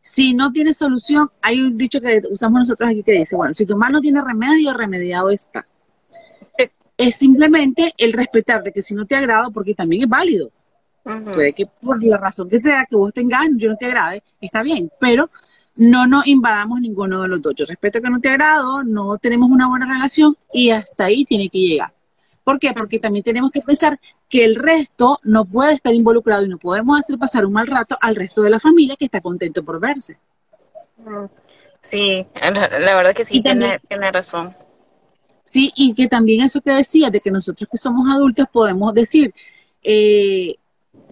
[0.01, 3.63] Si no tiene solución, hay un dicho que usamos nosotros aquí que dice, bueno, si
[3.67, 5.67] tu mal no tiene remedio, remediado está.
[6.97, 10.49] Es simplemente el respetar de que si no te agrada, porque también es válido.
[11.03, 14.23] Puede que por la razón que te da, que vos tengas, yo no te agrade,
[14.41, 15.29] está bien, pero
[15.75, 17.53] no nos invadamos ninguno de los dos.
[17.55, 21.49] Yo respeto que no te agrado, no tenemos una buena relación y hasta ahí tiene
[21.49, 21.93] que llegar.
[22.43, 22.73] ¿Por qué?
[22.73, 23.99] Porque también tenemos que pensar
[24.29, 27.97] que el resto no puede estar involucrado y no podemos hacer pasar un mal rato
[27.99, 30.17] al resto de la familia que está contento por verse.
[31.89, 34.55] Sí, la verdad que sí, tiene, tiene razón.
[35.43, 39.33] Sí, y que también eso que decía, de que nosotros que somos adultos podemos decir,
[39.83, 40.55] eh,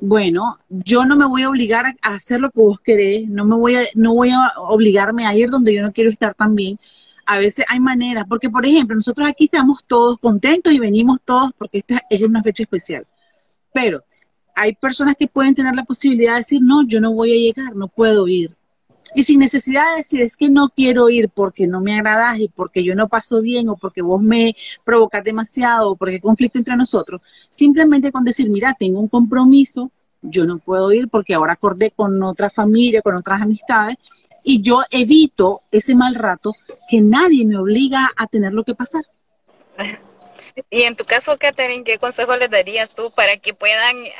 [0.02, 3.56] bueno, yo no me voy a obligar a hacer lo que vos querés, no me
[3.56, 6.78] voy a, no voy a obligarme a ir donde yo no quiero estar también.
[7.26, 11.52] A veces hay maneras, porque por ejemplo, nosotros aquí estamos todos contentos y venimos todos
[11.58, 13.08] porque esta es una fecha especial.
[13.74, 14.04] Pero
[14.56, 17.76] hay personas que pueden tener la posibilidad de decir, no, yo no voy a llegar,
[17.76, 18.56] no puedo ir.
[19.16, 22.48] Y sin necesidad de decir, es que no quiero ir porque no me agradas y
[22.48, 26.58] porque yo no paso bien o porque vos me provocas demasiado o porque hay conflicto
[26.58, 29.92] entre nosotros, simplemente con decir, mira, tengo un compromiso,
[30.22, 33.98] yo no puedo ir porque ahora acordé con otra familia, con otras amistades
[34.44, 36.54] y yo evito ese mal rato
[36.90, 39.04] que nadie me obliga a tener lo que pasar.
[40.70, 44.12] Y en tu caso, Catherine, ¿qué consejo les darías tú para que puedan eh,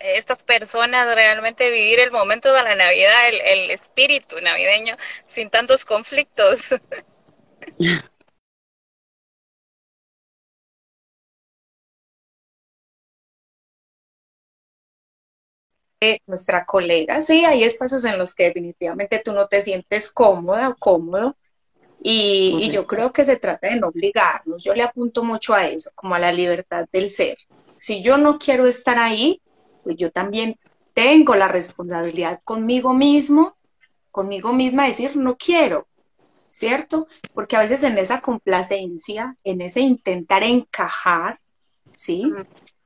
[0.00, 5.84] estas personas realmente vivir el momento de la Navidad, el, el espíritu navideño, sin tantos
[5.84, 6.68] conflictos?
[16.26, 20.76] nuestra colega, sí, hay espacios en los que definitivamente tú no te sientes cómoda o
[20.76, 21.36] cómodo,
[22.04, 24.64] y, yo creo que se trata de no obligarnos.
[24.64, 27.38] Yo le apunto mucho a eso, como a la libertad del ser.
[27.76, 29.40] Si yo no quiero estar ahí,
[29.84, 30.56] pues yo también
[30.94, 33.56] tengo la responsabilidad conmigo mismo,
[34.10, 35.86] conmigo misma, de decir no quiero,
[36.50, 37.06] ¿cierto?
[37.32, 41.40] Porque a veces en esa complacencia, en ese intentar encajar,
[41.94, 42.30] ¿sí?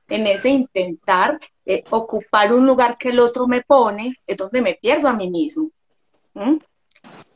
[0.09, 4.75] En ese intentar eh, ocupar un lugar que el otro me pone, es donde me
[4.75, 5.71] pierdo a mí mismo.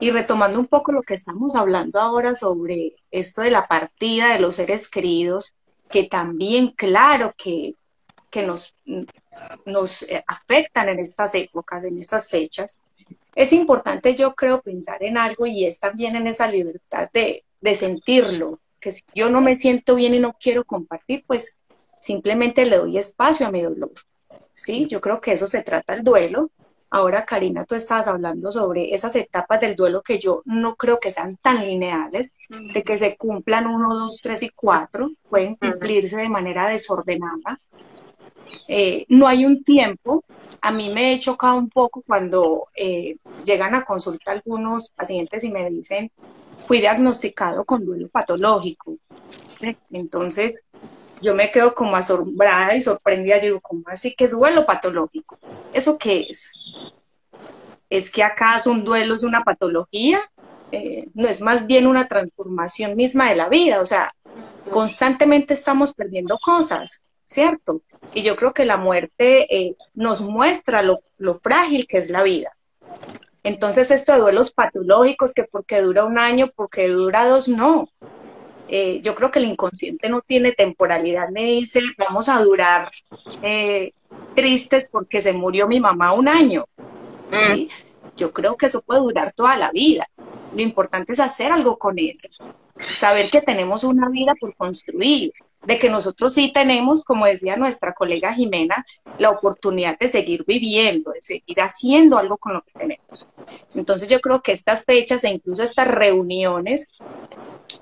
[0.01, 4.39] Y retomando un poco lo que estamos hablando ahora sobre esto de la partida de
[4.39, 5.53] los seres queridos,
[5.91, 7.75] que también, claro, que,
[8.31, 8.75] que nos,
[9.65, 12.79] nos eh, afectan en estas épocas, en estas fechas,
[13.35, 17.75] es importante, yo creo, pensar en algo y es también en esa libertad de, de
[17.75, 21.57] sentirlo, que si yo no me siento bien y no quiero compartir, pues
[21.99, 23.91] simplemente le doy espacio a mi dolor.
[24.55, 26.49] Sí, yo creo que eso se trata el duelo,
[26.93, 31.09] Ahora, Karina, tú estabas hablando sobre esas etapas del duelo que yo no creo que
[31.09, 36.27] sean tan lineales, de que se cumplan uno, dos, tres y cuatro, pueden cumplirse de
[36.27, 37.61] manera desordenada.
[38.67, 40.25] Eh, no hay un tiempo.
[40.59, 43.15] A mí me he chocado un poco cuando eh,
[43.45, 46.11] llegan a consulta algunos pacientes y me dicen,
[46.67, 48.97] fui diagnosticado con duelo patológico.
[49.91, 50.65] Entonces,
[51.21, 53.37] yo me quedo como asombrada y sorprendida.
[53.37, 55.37] Yo digo, ¿cómo así que duelo patológico?
[55.73, 56.51] ¿Eso qué es?
[57.89, 60.19] ¿Es que acaso un duelo es una patología?
[60.71, 63.81] Eh, no es más bien una transformación misma de la vida.
[63.81, 64.13] O sea,
[64.69, 67.81] constantemente estamos perdiendo cosas, ¿cierto?
[68.13, 72.23] Y yo creo que la muerte eh, nos muestra lo, lo frágil que es la
[72.23, 72.51] vida.
[73.43, 77.89] Entonces, esto de duelos patológicos, que porque dura un año, porque dura dos, no.
[78.73, 82.89] Eh, yo creo que el inconsciente no tiene temporalidad, me dice, vamos a durar
[83.41, 83.91] eh,
[84.33, 86.65] tristes porque se murió mi mamá un año.
[87.29, 87.65] Mm.
[88.15, 90.07] Yo creo que eso puede durar toda la vida.
[90.55, 92.29] Lo importante es hacer algo con eso,
[92.93, 95.33] saber que tenemos una vida por construir,
[95.65, 98.85] de que nosotros sí tenemos, como decía nuestra colega Jimena,
[99.17, 103.27] la oportunidad de seguir viviendo, de seguir haciendo algo con lo que tenemos.
[103.75, 106.87] Entonces yo creo que estas fechas e incluso estas reuniones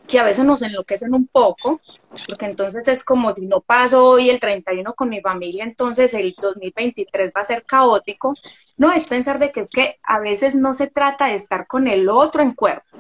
[0.08, 1.82] que a veces nos enloquecen un poco,
[2.28, 6.36] porque entonces es como si no paso hoy el 31 con mi familia, entonces el
[6.42, 8.34] 2023 va a ser caótico.
[8.78, 11.88] No, es pensar de que es que a veces no se trata de estar con
[11.88, 12.98] el otro en cuerpo.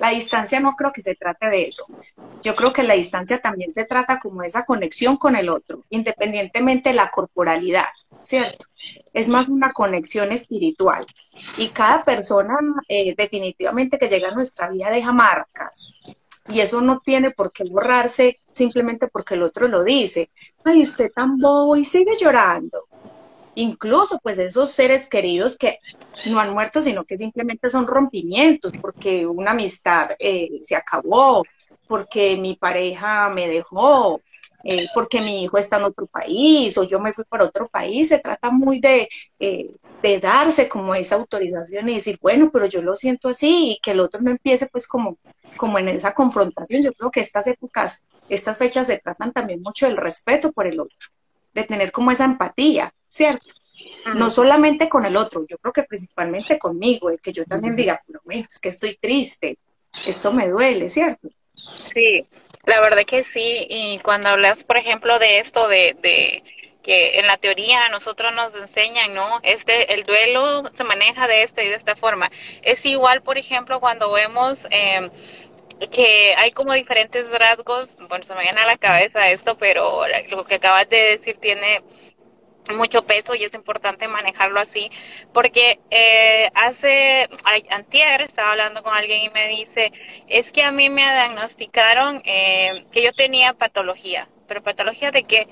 [0.00, 1.84] La distancia no creo que se trate de eso.
[2.40, 6.88] Yo creo que la distancia también se trata como esa conexión con el otro, independientemente
[6.88, 7.84] de la corporalidad,
[8.18, 8.64] ¿cierto?
[9.12, 11.06] Es más una conexión espiritual.
[11.58, 12.56] Y cada persona
[12.88, 15.94] eh, definitivamente que llega a nuestra vida deja marcas,
[16.48, 20.30] y eso no tiene por qué borrarse simplemente porque el otro lo dice.
[20.64, 22.86] Ay, usted tan bobo y sigue llorando.
[23.54, 25.78] Incluso pues esos seres queridos que
[26.26, 31.44] no han muerto, sino que simplemente son rompimientos, porque una amistad eh, se acabó,
[31.88, 34.20] porque mi pareja me dejó,
[34.62, 38.08] eh, porque mi hijo está en otro país o yo me fui para otro país.
[38.08, 42.82] Se trata muy de, eh, de darse como esa autorización y decir, bueno, pero yo
[42.82, 45.18] lo siento así y que el otro no empiece pues como
[45.56, 46.82] como en esa confrontación.
[46.82, 50.80] Yo creo que estas épocas, estas fechas se tratan también mucho del respeto por el
[50.80, 50.96] otro,
[51.52, 53.54] de tener como esa empatía, ¿cierto?
[54.14, 58.02] No solamente con el otro, yo creo que principalmente conmigo, de que yo también diga,
[58.06, 59.58] pero es que estoy triste,
[60.06, 61.28] esto me duele, ¿cierto?
[61.54, 62.26] Sí,
[62.64, 63.66] la verdad que sí.
[63.68, 66.42] Y cuando hablas, por ejemplo, de esto de, de
[66.82, 69.40] que en la teoría a nosotros nos enseñan, ¿no?
[69.42, 72.30] Este, el duelo se maneja de esta y de esta forma.
[72.62, 75.10] Es igual, por ejemplo, cuando vemos eh,
[75.88, 80.44] que hay como diferentes rasgos, bueno, se me viene a la cabeza esto, pero lo
[80.44, 81.82] que acabas de decir tiene
[82.74, 84.90] mucho peso y es importante manejarlo así
[85.32, 87.28] porque eh, hace
[87.70, 89.92] antier estaba hablando con alguien y me dice
[90.28, 95.48] es que a mí me diagnosticaron eh, que yo tenía patología pero patología de que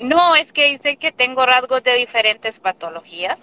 [0.00, 3.38] no, es que dice que tengo rasgos de diferentes patologías.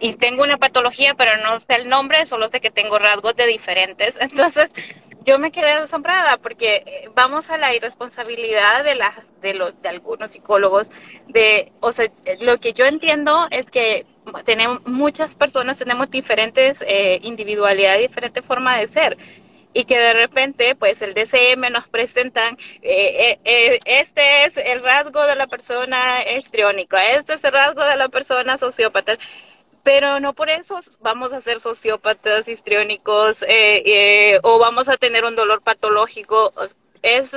[0.00, 3.46] Y tengo una patología, pero no sé el nombre, solo sé que tengo rasgos de
[3.46, 4.16] diferentes.
[4.20, 4.70] Entonces,
[5.24, 9.88] yo me quedé asombrada porque eh, vamos a la irresponsabilidad de las de los de
[9.90, 10.90] algunos psicólogos
[11.28, 14.06] de o sea lo que yo entiendo es que
[14.46, 19.18] tenemos muchas personas tenemos diferentes eh, individualidades diferente forma de ser
[19.72, 24.82] y que de repente pues el DCM nos presentan eh, eh, eh, este es el
[24.82, 29.16] rasgo de la persona estriónica, este es el rasgo de la persona sociópata
[29.82, 33.44] pero no por eso vamos a ser sociópatas histriónicos
[34.42, 36.52] o vamos a tener un dolor patológico.
[37.02, 37.34] Es,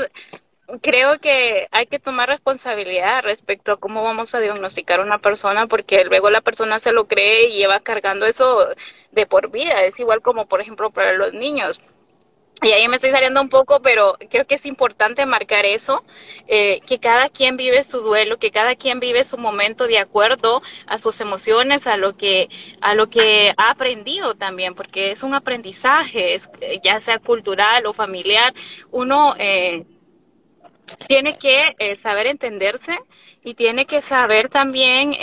[0.82, 5.68] creo que hay que tomar responsabilidad respecto a cómo vamos a diagnosticar a una persona,
[5.68, 8.68] porque luego la persona se lo cree y lleva cargando eso
[9.12, 9.84] de por vida.
[9.84, 11.82] Es igual como, por ejemplo, para los niños
[12.64, 16.04] y ahí me estoy saliendo un poco, pero creo que es importante marcar eso,
[16.48, 20.62] eh, que cada quien vive su duelo, que cada quien vive su momento de acuerdo
[20.88, 22.50] a sus emociones, a lo que,
[22.82, 26.50] a lo que ha aprendido también, porque es un aprendizaje, es,
[26.82, 28.54] ya sea cultural o familiar,
[28.92, 29.86] uno eh,
[31.08, 32.98] tiene que eh, saber entenderse
[33.44, 35.14] y tiene que saber también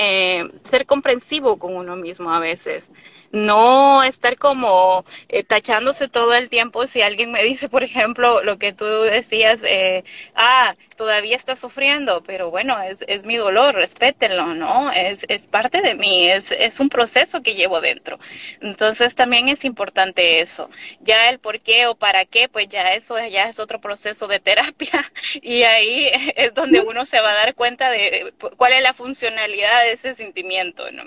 [0.64, 2.90] ser comprensivo con uno mismo a veces
[3.32, 8.58] no estar como eh, tachándose todo el tiempo si alguien me dice, por ejemplo, lo
[8.58, 10.04] que tú decías, eh,
[10.34, 14.90] ah, todavía está sufriendo, pero bueno, es, es mi dolor, respétenlo, ¿no?
[14.92, 18.18] Es, es parte de mí, es, es un proceso que llevo dentro.
[18.60, 20.68] Entonces también es importante eso.
[21.00, 24.40] Ya el por qué o para qué, pues ya eso ya es otro proceso de
[24.40, 25.10] terapia
[25.42, 28.09] y ahí es donde uno se va a dar cuenta de
[28.56, 31.04] cuál es la funcionalidad de ese sentimiento, ¿no?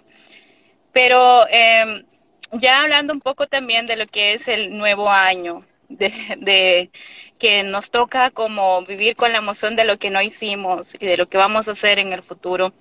[0.91, 2.06] Pero eh,
[2.54, 6.91] ya hablando un poco también de lo que es el nuevo año, de,
[7.39, 11.18] que nos toca como vivir con la emoción de lo que no hicimos y de
[11.18, 12.74] lo que vamos a hacer en el futuro.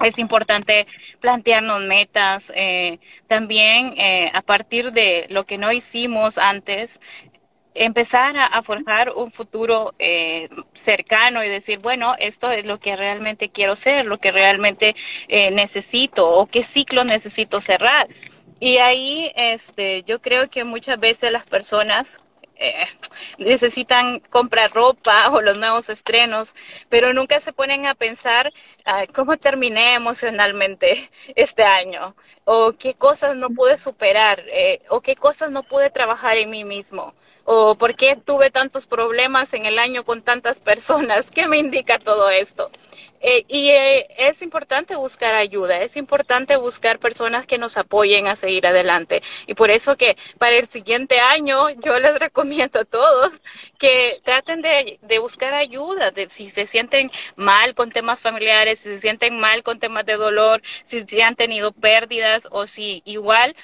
[0.00, 0.86] Es importante
[1.20, 7.00] plantearnos metas, eh, también eh, a partir de lo que no hicimos antes,
[7.74, 13.50] empezar a, forjar un futuro eh, cercano y decir, bueno, esto es lo que realmente
[13.50, 14.94] quiero ser, lo que realmente
[15.28, 18.08] eh, necesito o qué ciclo necesito cerrar.
[18.60, 22.18] Y ahí este, yo creo que muchas veces las personas
[22.56, 22.86] eh,
[23.38, 26.54] necesitan comprar ropa o los nuevos estrenos,
[26.88, 28.52] pero nunca se ponen a pensar
[29.14, 32.14] cómo terminé emocionalmente este año,
[32.44, 36.64] o qué cosas no pude superar, eh, o qué cosas no pude trabajar en mí
[36.64, 37.14] mismo,
[37.44, 41.30] o por qué tuve tantos problemas en el año con tantas personas.
[41.30, 42.70] ¿Qué me indica todo esto?
[43.26, 48.36] Eh, y eh, es importante buscar ayuda, es importante buscar personas que nos apoyen a
[48.36, 49.22] seguir adelante.
[49.46, 53.32] Y por eso que para el siguiente año yo les recomiendo a todos
[53.78, 59.00] que traten de, buscar ayuda, de, si se sienten mal con temas familiares, si se
[59.00, 63.56] sienten mal con temas de dolor, si, si han tenido pérdidas o si igual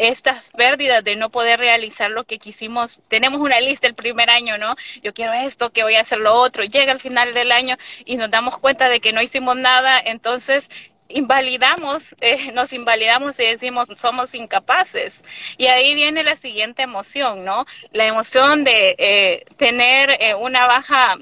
[0.00, 3.00] estas pérdidas de no poder realizar lo que quisimos.
[3.08, 4.74] Tenemos una lista el primer año, ¿no?
[5.02, 6.64] Yo quiero esto, que voy a hacer lo otro.
[6.64, 7.76] Llega el final del año
[8.06, 10.70] y nos damos cuenta de que no hicimos nada, entonces
[11.10, 15.22] invalidamos, eh, nos invalidamos y decimos somos incapaces.
[15.58, 17.66] Y ahí viene la siguiente emoción, ¿no?
[17.92, 21.18] La emoción de eh, tener eh, una baja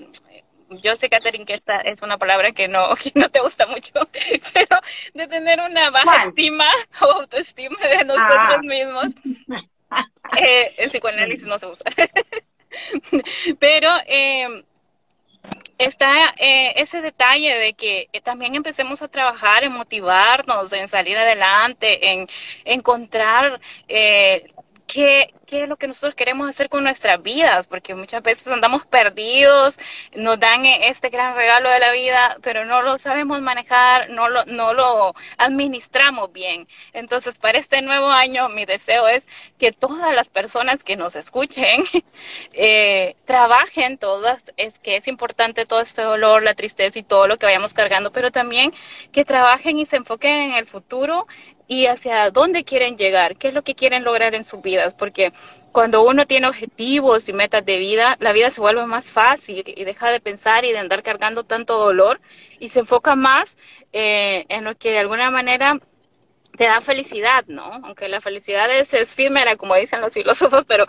[0.70, 3.92] yo sé, Catherine, que esta es una palabra que no, no te gusta mucho,
[4.52, 4.78] pero
[5.14, 6.66] de tener una baja estima
[7.00, 8.60] o autoestima de nosotros ah.
[8.62, 9.06] mismos.
[10.36, 11.90] Eh, el psicoanálisis no se usa.
[13.58, 14.62] pero eh,
[15.78, 22.10] está eh, ese detalle de que también empecemos a trabajar en motivarnos, en salir adelante,
[22.10, 22.26] en
[22.66, 23.58] encontrar
[23.88, 28.84] qué, qué es lo que nosotros queremos hacer con nuestras vidas, porque muchas veces andamos
[28.86, 29.78] perdidos,
[30.14, 34.44] nos dan este gran regalo de la vida, pero no lo sabemos manejar, no lo,
[34.44, 36.68] no lo administramos bien.
[36.92, 39.26] Entonces, para este nuevo año, mi deseo es
[39.58, 41.82] que todas las personas que nos escuchen
[42.52, 47.38] eh, trabajen todas, es que es importante todo este dolor, la tristeza y todo lo
[47.38, 48.72] que vayamos cargando, pero también
[49.12, 51.26] que trabajen y se enfoquen en el futuro
[51.68, 55.32] y hacia dónde quieren llegar, qué es lo que quieren lograr en sus vidas, porque
[55.70, 59.84] cuando uno tiene objetivos y metas de vida, la vida se vuelve más fácil y
[59.84, 62.20] deja de pensar y de andar cargando tanto dolor
[62.58, 63.58] y se enfoca más
[63.92, 65.78] eh, en lo que de alguna manera
[66.56, 67.80] te da felicidad, ¿no?
[67.84, 70.86] Aunque la felicidad es efímera, como dicen los filósofos, pero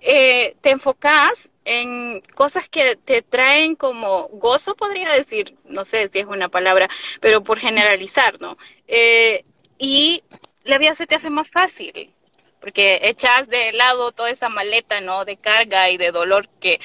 [0.00, 6.20] eh, te enfocas en cosas que te traen como gozo, podría decir, no sé si
[6.20, 6.88] es una palabra,
[7.20, 8.56] pero por generalizar, ¿no?
[8.88, 9.44] Eh,
[9.80, 10.22] y
[10.64, 12.12] la vida se te hace más fácil
[12.60, 15.24] porque echas de lado toda esa maleta, ¿no?
[15.24, 16.78] De carga y de dolor que,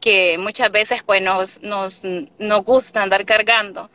[0.00, 2.02] que muchas veces pues nos, nos,
[2.38, 3.90] nos gusta andar cargando.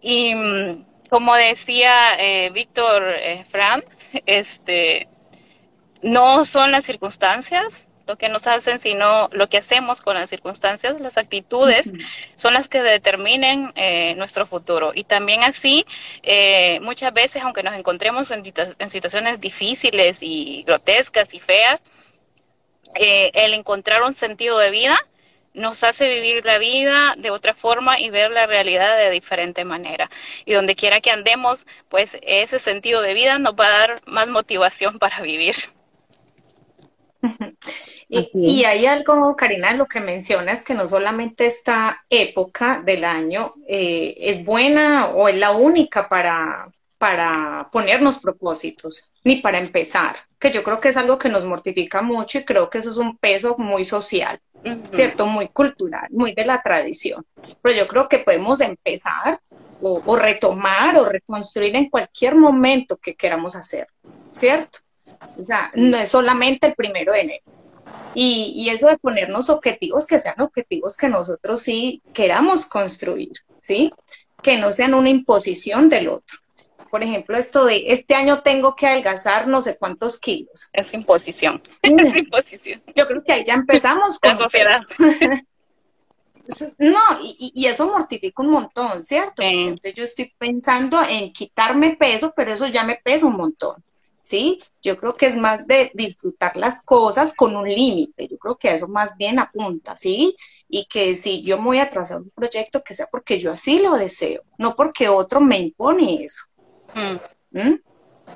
[0.00, 3.44] Y mm, como decía eh, Víctor eh,
[4.26, 5.08] este,
[6.02, 11.00] no son las circunstancias, lo que nos hacen, sino lo que hacemos con las circunstancias,
[11.00, 11.92] las actitudes,
[12.36, 14.92] son las que determinen eh, nuestro futuro.
[14.94, 15.86] Y también así,
[16.22, 18.44] eh, muchas veces, aunque nos encontremos en,
[18.90, 21.82] situaciones difíciles y grotescas y feas,
[22.94, 24.98] eh, el encontrar un sentido de vida
[25.54, 30.10] nos hace vivir la vida de otra forma y ver la realidad de diferente manera.
[30.44, 34.28] Y donde quiera que andemos, pues ese sentido de vida nos va a dar más
[34.28, 35.54] motivación para vivir.
[38.08, 44.14] Y, hay algo, Karina, lo que mencionas, que no solamente esta época del año eh,
[44.18, 50.62] es buena o es la única para, para ponernos propósitos, ni para empezar, que yo
[50.62, 53.56] creo que es algo que nos mortifica mucho y creo que eso es un peso
[53.58, 54.38] muy social,
[54.88, 55.26] ¿cierto?
[55.26, 57.24] Muy cultural, muy de la tradición.
[57.62, 59.40] Pero yo creo que podemos empezar
[59.80, 63.88] o, o retomar o reconstruir en cualquier momento que queramos hacer,
[64.30, 64.83] ¿cierto?
[65.38, 67.44] O sea, no es solamente el primero de enero.
[68.14, 73.92] Y, eso de ponernos objetivos que sean objetivos que nosotros sí queramos construir, ¿sí?
[74.42, 76.38] Que no sean una imposición del otro.
[76.90, 80.70] Por ejemplo, esto de este año tengo que adelgazar no sé cuántos kilos.
[80.72, 81.60] Es imposición.
[81.82, 82.82] Es imposición.
[82.94, 84.80] Yo creo que ahí ya empezamos con la sociedad.
[86.78, 89.42] No, y, eso mortifica un montón, ¿cierto?
[89.42, 93.82] Entonces yo estoy pensando en quitarme peso, pero eso ya me pesa un montón.
[94.24, 94.62] ¿Sí?
[94.82, 98.72] Yo creo que es más de disfrutar las cosas con un límite, yo creo que
[98.72, 100.34] eso más bien apunta, ¿sí?
[100.66, 103.80] Y que si yo me voy a trazar un proyecto, que sea porque yo así
[103.80, 106.46] lo deseo, no porque otro me impone eso.
[106.94, 107.58] Mm.
[107.58, 107.80] ¿Mm?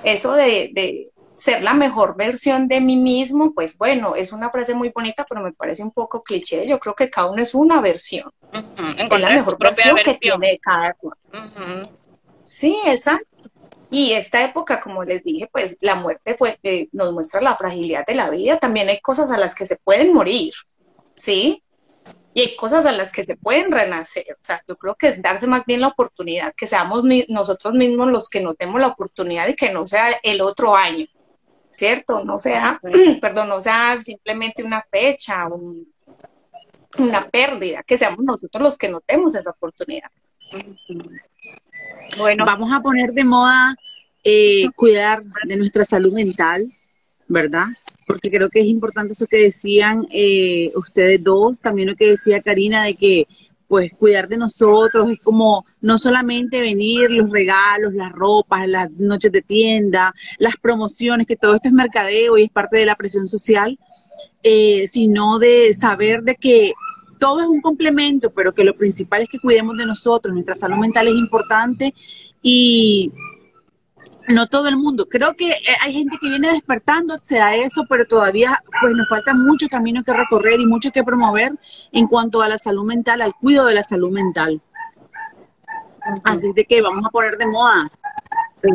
[0.04, 4.90] Eso de, ser la mejor versión de mí mismo, pues bueno, es una frase muy
[4.90, 6.66] bonita, pero me parece un poco cliché.
[6.66, 8.30] Yo creo que cada uno es una versión.
[8.52, 11.16] Es la mejor versión, que tiene cada cual.
[12.42, 13.27] Sí, exacto.
[13.90, 18.04] Y esta época, como les dije, pues la muerte fue, eh, nos muestra la fragilidad
[18.06, 18.58] de la vida.
[18.58, 20.52] También hay cosas a las que se pueden morir,
[21.12, 21.62] ¿sí?
[22.34, 24.26] Y hay cosas a las que se pueden renacer.
[24.32, 28.08] O sea, yo creo que es darse más bien la oportunidad, que seamos nosotros mismos
[28.08, 31.06] los que notemos la oportunidad y que no sea el otro año,
[31.70, 32.22] ¿cierto?
[32.24, 32.80] No sea,
[33.22, 35.48] perdón, no sea simplemente una fecha,
[36.98, 40.10] una pérdida, que seamos nosotros los que notemos esa oportunidad.
[42.16, 43.76] Bueno, vamos a poner de moda
[44.24, 46.72] eh, cuidar de nuestra salud mental,
[47.28, 47.66] ¿verdad?
[48.06, 52.42] Porque creo que es importante eso que decían eh, ustedes dos, también lo que decía
[52.42, 53.26] Karina de que
[53.68, 59.30] pues cuidar de nosotros es como no solamente venir los regalos, las ropas, las noches
[59.30, 63.28] de tienda, las promociones, que todo esto es mercadeo y es parte de la presión
[63.28, 63.78] social,
[64.42, 66.72] eh, sino de saber de que
[67.18, 70.76] todo es un complemento, pero que lo principal es que cuidemos de nosotros, nuestra salud
[70.76, 71.94] mental es importante
[72.42, 73.12] y
[74.28, 75.06] no todo el mundo.
[75.08, 79.34] Creo que eh, hay gente que viene despertándose a eso, pero todavía pues nos falta
[79.34, 81.52] mucho camino que recorrer y mucho que promover
[81.92, 84.60] en cuanto a la salud mental, al cuidado de la salud mental.
[86.24, 87.90] Así de que vamos a poner de moda.
[88.54, 88.68] Sí,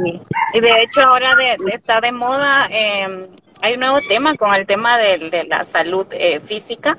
[0.53, 3.27] y de hecho ahora de, estar de moda em,
[3.61, 6.97] hay un nuevo tema con el tema de, la salud eh, física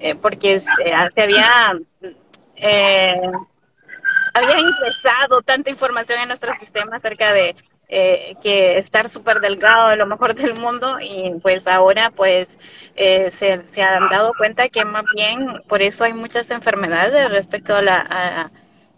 [0.00, 0.62] eh, porque eh,
[1.10, 1.78] se había,
[2.56, 3.20] eh,
[4.32, 7.54] había ingresado tanta información en nuestro sistema acerca de
[8.40, 12.56] que estar súper delgado es lo mejor del mundo y pues ahora pues
[12.94, 13.30] se,
[13.66, 18.50] se, han dado cuenta que más bien por eso hay muchas enfermedades respecto a la...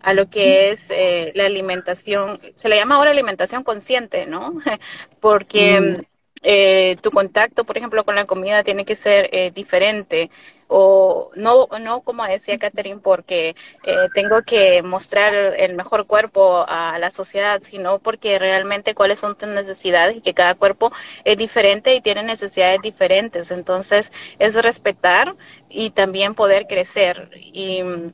[0.04, 0.90] A, lo que es
[1.36, 4.54] la alimentación, se le llama ahora alimentación consciente, ¿no?
[5.20, 6.11] Porque mm
[6.42, 10.30] eh, tu contacto, por ejemplo, con la comida tiene que ser eh, diferente
[10.68, 16.98] o no, no como decía Catherine, porque eh, tengo que mostrar el mejor cuerpo a
[16.98, 20.90] la sociedad, sino porque realmente cuáles son tus necesidades y que cada cuerpo
[21.24, 23.50] es diferente y tiene necesidades diferentes.
[23.50, 25.36] Entonces, es respetar
[25.68, 27.30] y también poder crecer.
[27.36, 28.12] Y mm,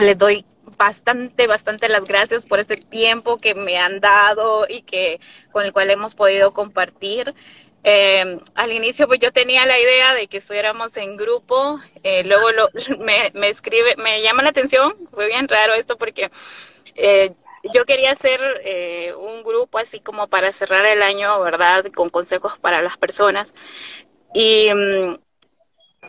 [0.00, 0.44] les doy
[0.76, 5.20] bastante, bastante las gracias por ese tiempo que me han dado y que
[5.52, 7.34] con el cual hemos podido compartir.
[7.82, 12.50] Eh, al inicio pues yo tenía la idea de que estuviéramos en grupo, eh, luego
[12.52, 12.68] lo,
[12.98, 16.30] me, me, escribe, me llama la atención, fue bien raro esto porque
[16.94, 17.32] eh,
[17.72, 18.40] yo quería hacer
[19.18, 21.84] un grupo así como para cerrar el año, ¿verdad?
[21.94, 23.54] Con consejos para las personas.
[24.34, 25.16] Y mm,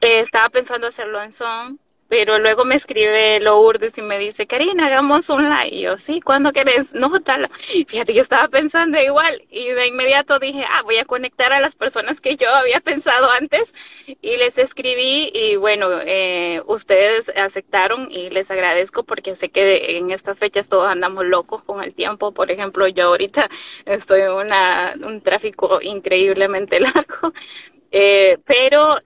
[0.01, 1.77] estaba pensando hacerlo en Zoom,
[2.11, 5.69] pero luego me escribe Lourdes y me dice, Karina, hagamos un live.
[5.71, 6.93] Y yo, sí, ¿cuándo querés?
[7.01, 7.49] No, tal.
[7.87, 9.43] Fíjate, yo estaba pensando igual.
[9.49, 13.31] Y de inmediato dije, ah, voy a conectar a las personas que yo había pensado
[13.31, 13.73] antes.
[14.21, 20.11] Y les escribí y bueno, eh, ustedes aceptaron y les agradezco porque sé que en
[20.11, 22.33] estas fechas todos andamos locos con el tiempo.
[22.33, 23.49] Por ejemplo, yo ahorita
[23.85, 27.31] estoy en una, un tráfico increíblemente largo.
[27.89, 28.99] Eh, pero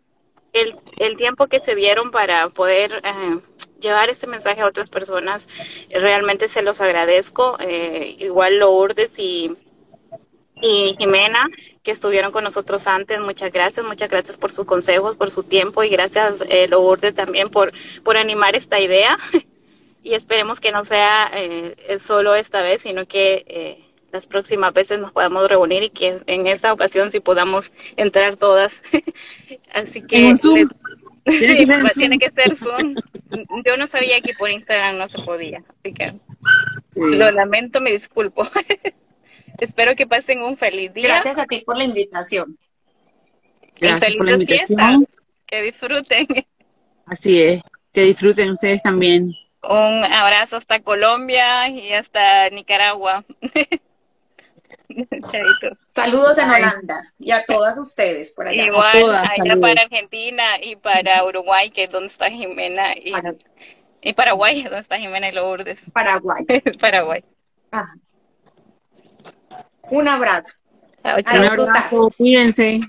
[0.55, 3.39] el, el tiempo que se dieron para poder eh,
[3.79, 5.47] llevar este mensaje a otras personas,
[5.89, 7.57] realmente se los agradezco.
[7.59, 9.55] Eh, igual Lourdes y,
[10.61, 11.49] y Jimena,
[11.83, 15.83] que estuvieron con nosotros antes, muchas gracias, muchas gracias por sus consejos, por su tiempo
[15.83, 17.73] y gracias eh, Lourdes también por,
[18.03, 19.17] por animar esta idea.
[20.05, 24.99] y esperemos que no sea eh, solo esta vez, sino que eh, las próximas veces
[24.99, 28.83] nos podamos reunir y que en esa ocasión sí podamos entrar todas.
[29.73, 30.37] Así que...
[30.37, 30.69] Zoom?
[31.25, 32.95] Sí, pues, tiene que ser Zoom.
[33.65, 36.13] Yo no sabía que por Instagram no se podía, así que
[36.95, 38.47] lo lamento, me disculpo.
[39.59, 41.07] Espero que pasen un feliz día.
[41.07, 42.57] Gracias a ti por la invitación.
[43.79, 44.99] Gracias y feliz fiesta.
[45.47, 46.27] Que disfruten.
[47.05, 47.63] Así es,
[47.93, 49.33] que disfruten ustedes también.
[49.63, 53.25] Un abrazo hasta Colombia y hasta Nicaragua.
[55.87, 58.65] Saludos en Holanda y a todas ustedes por allá.
[58.65, 63.13] Igual, allá para Argentina y para Uruguay, que es donde está Jimena, y,
[64.01, 65.81] y Paraguay, donde está Jimena y Lourdes.
[65.93, 66.45] Paraguay.
[66.79, 67.23] Paraguay.
[69.89, 70.53] Un abrazo.
[71.03, 72.79] Un abrazo, cuídense.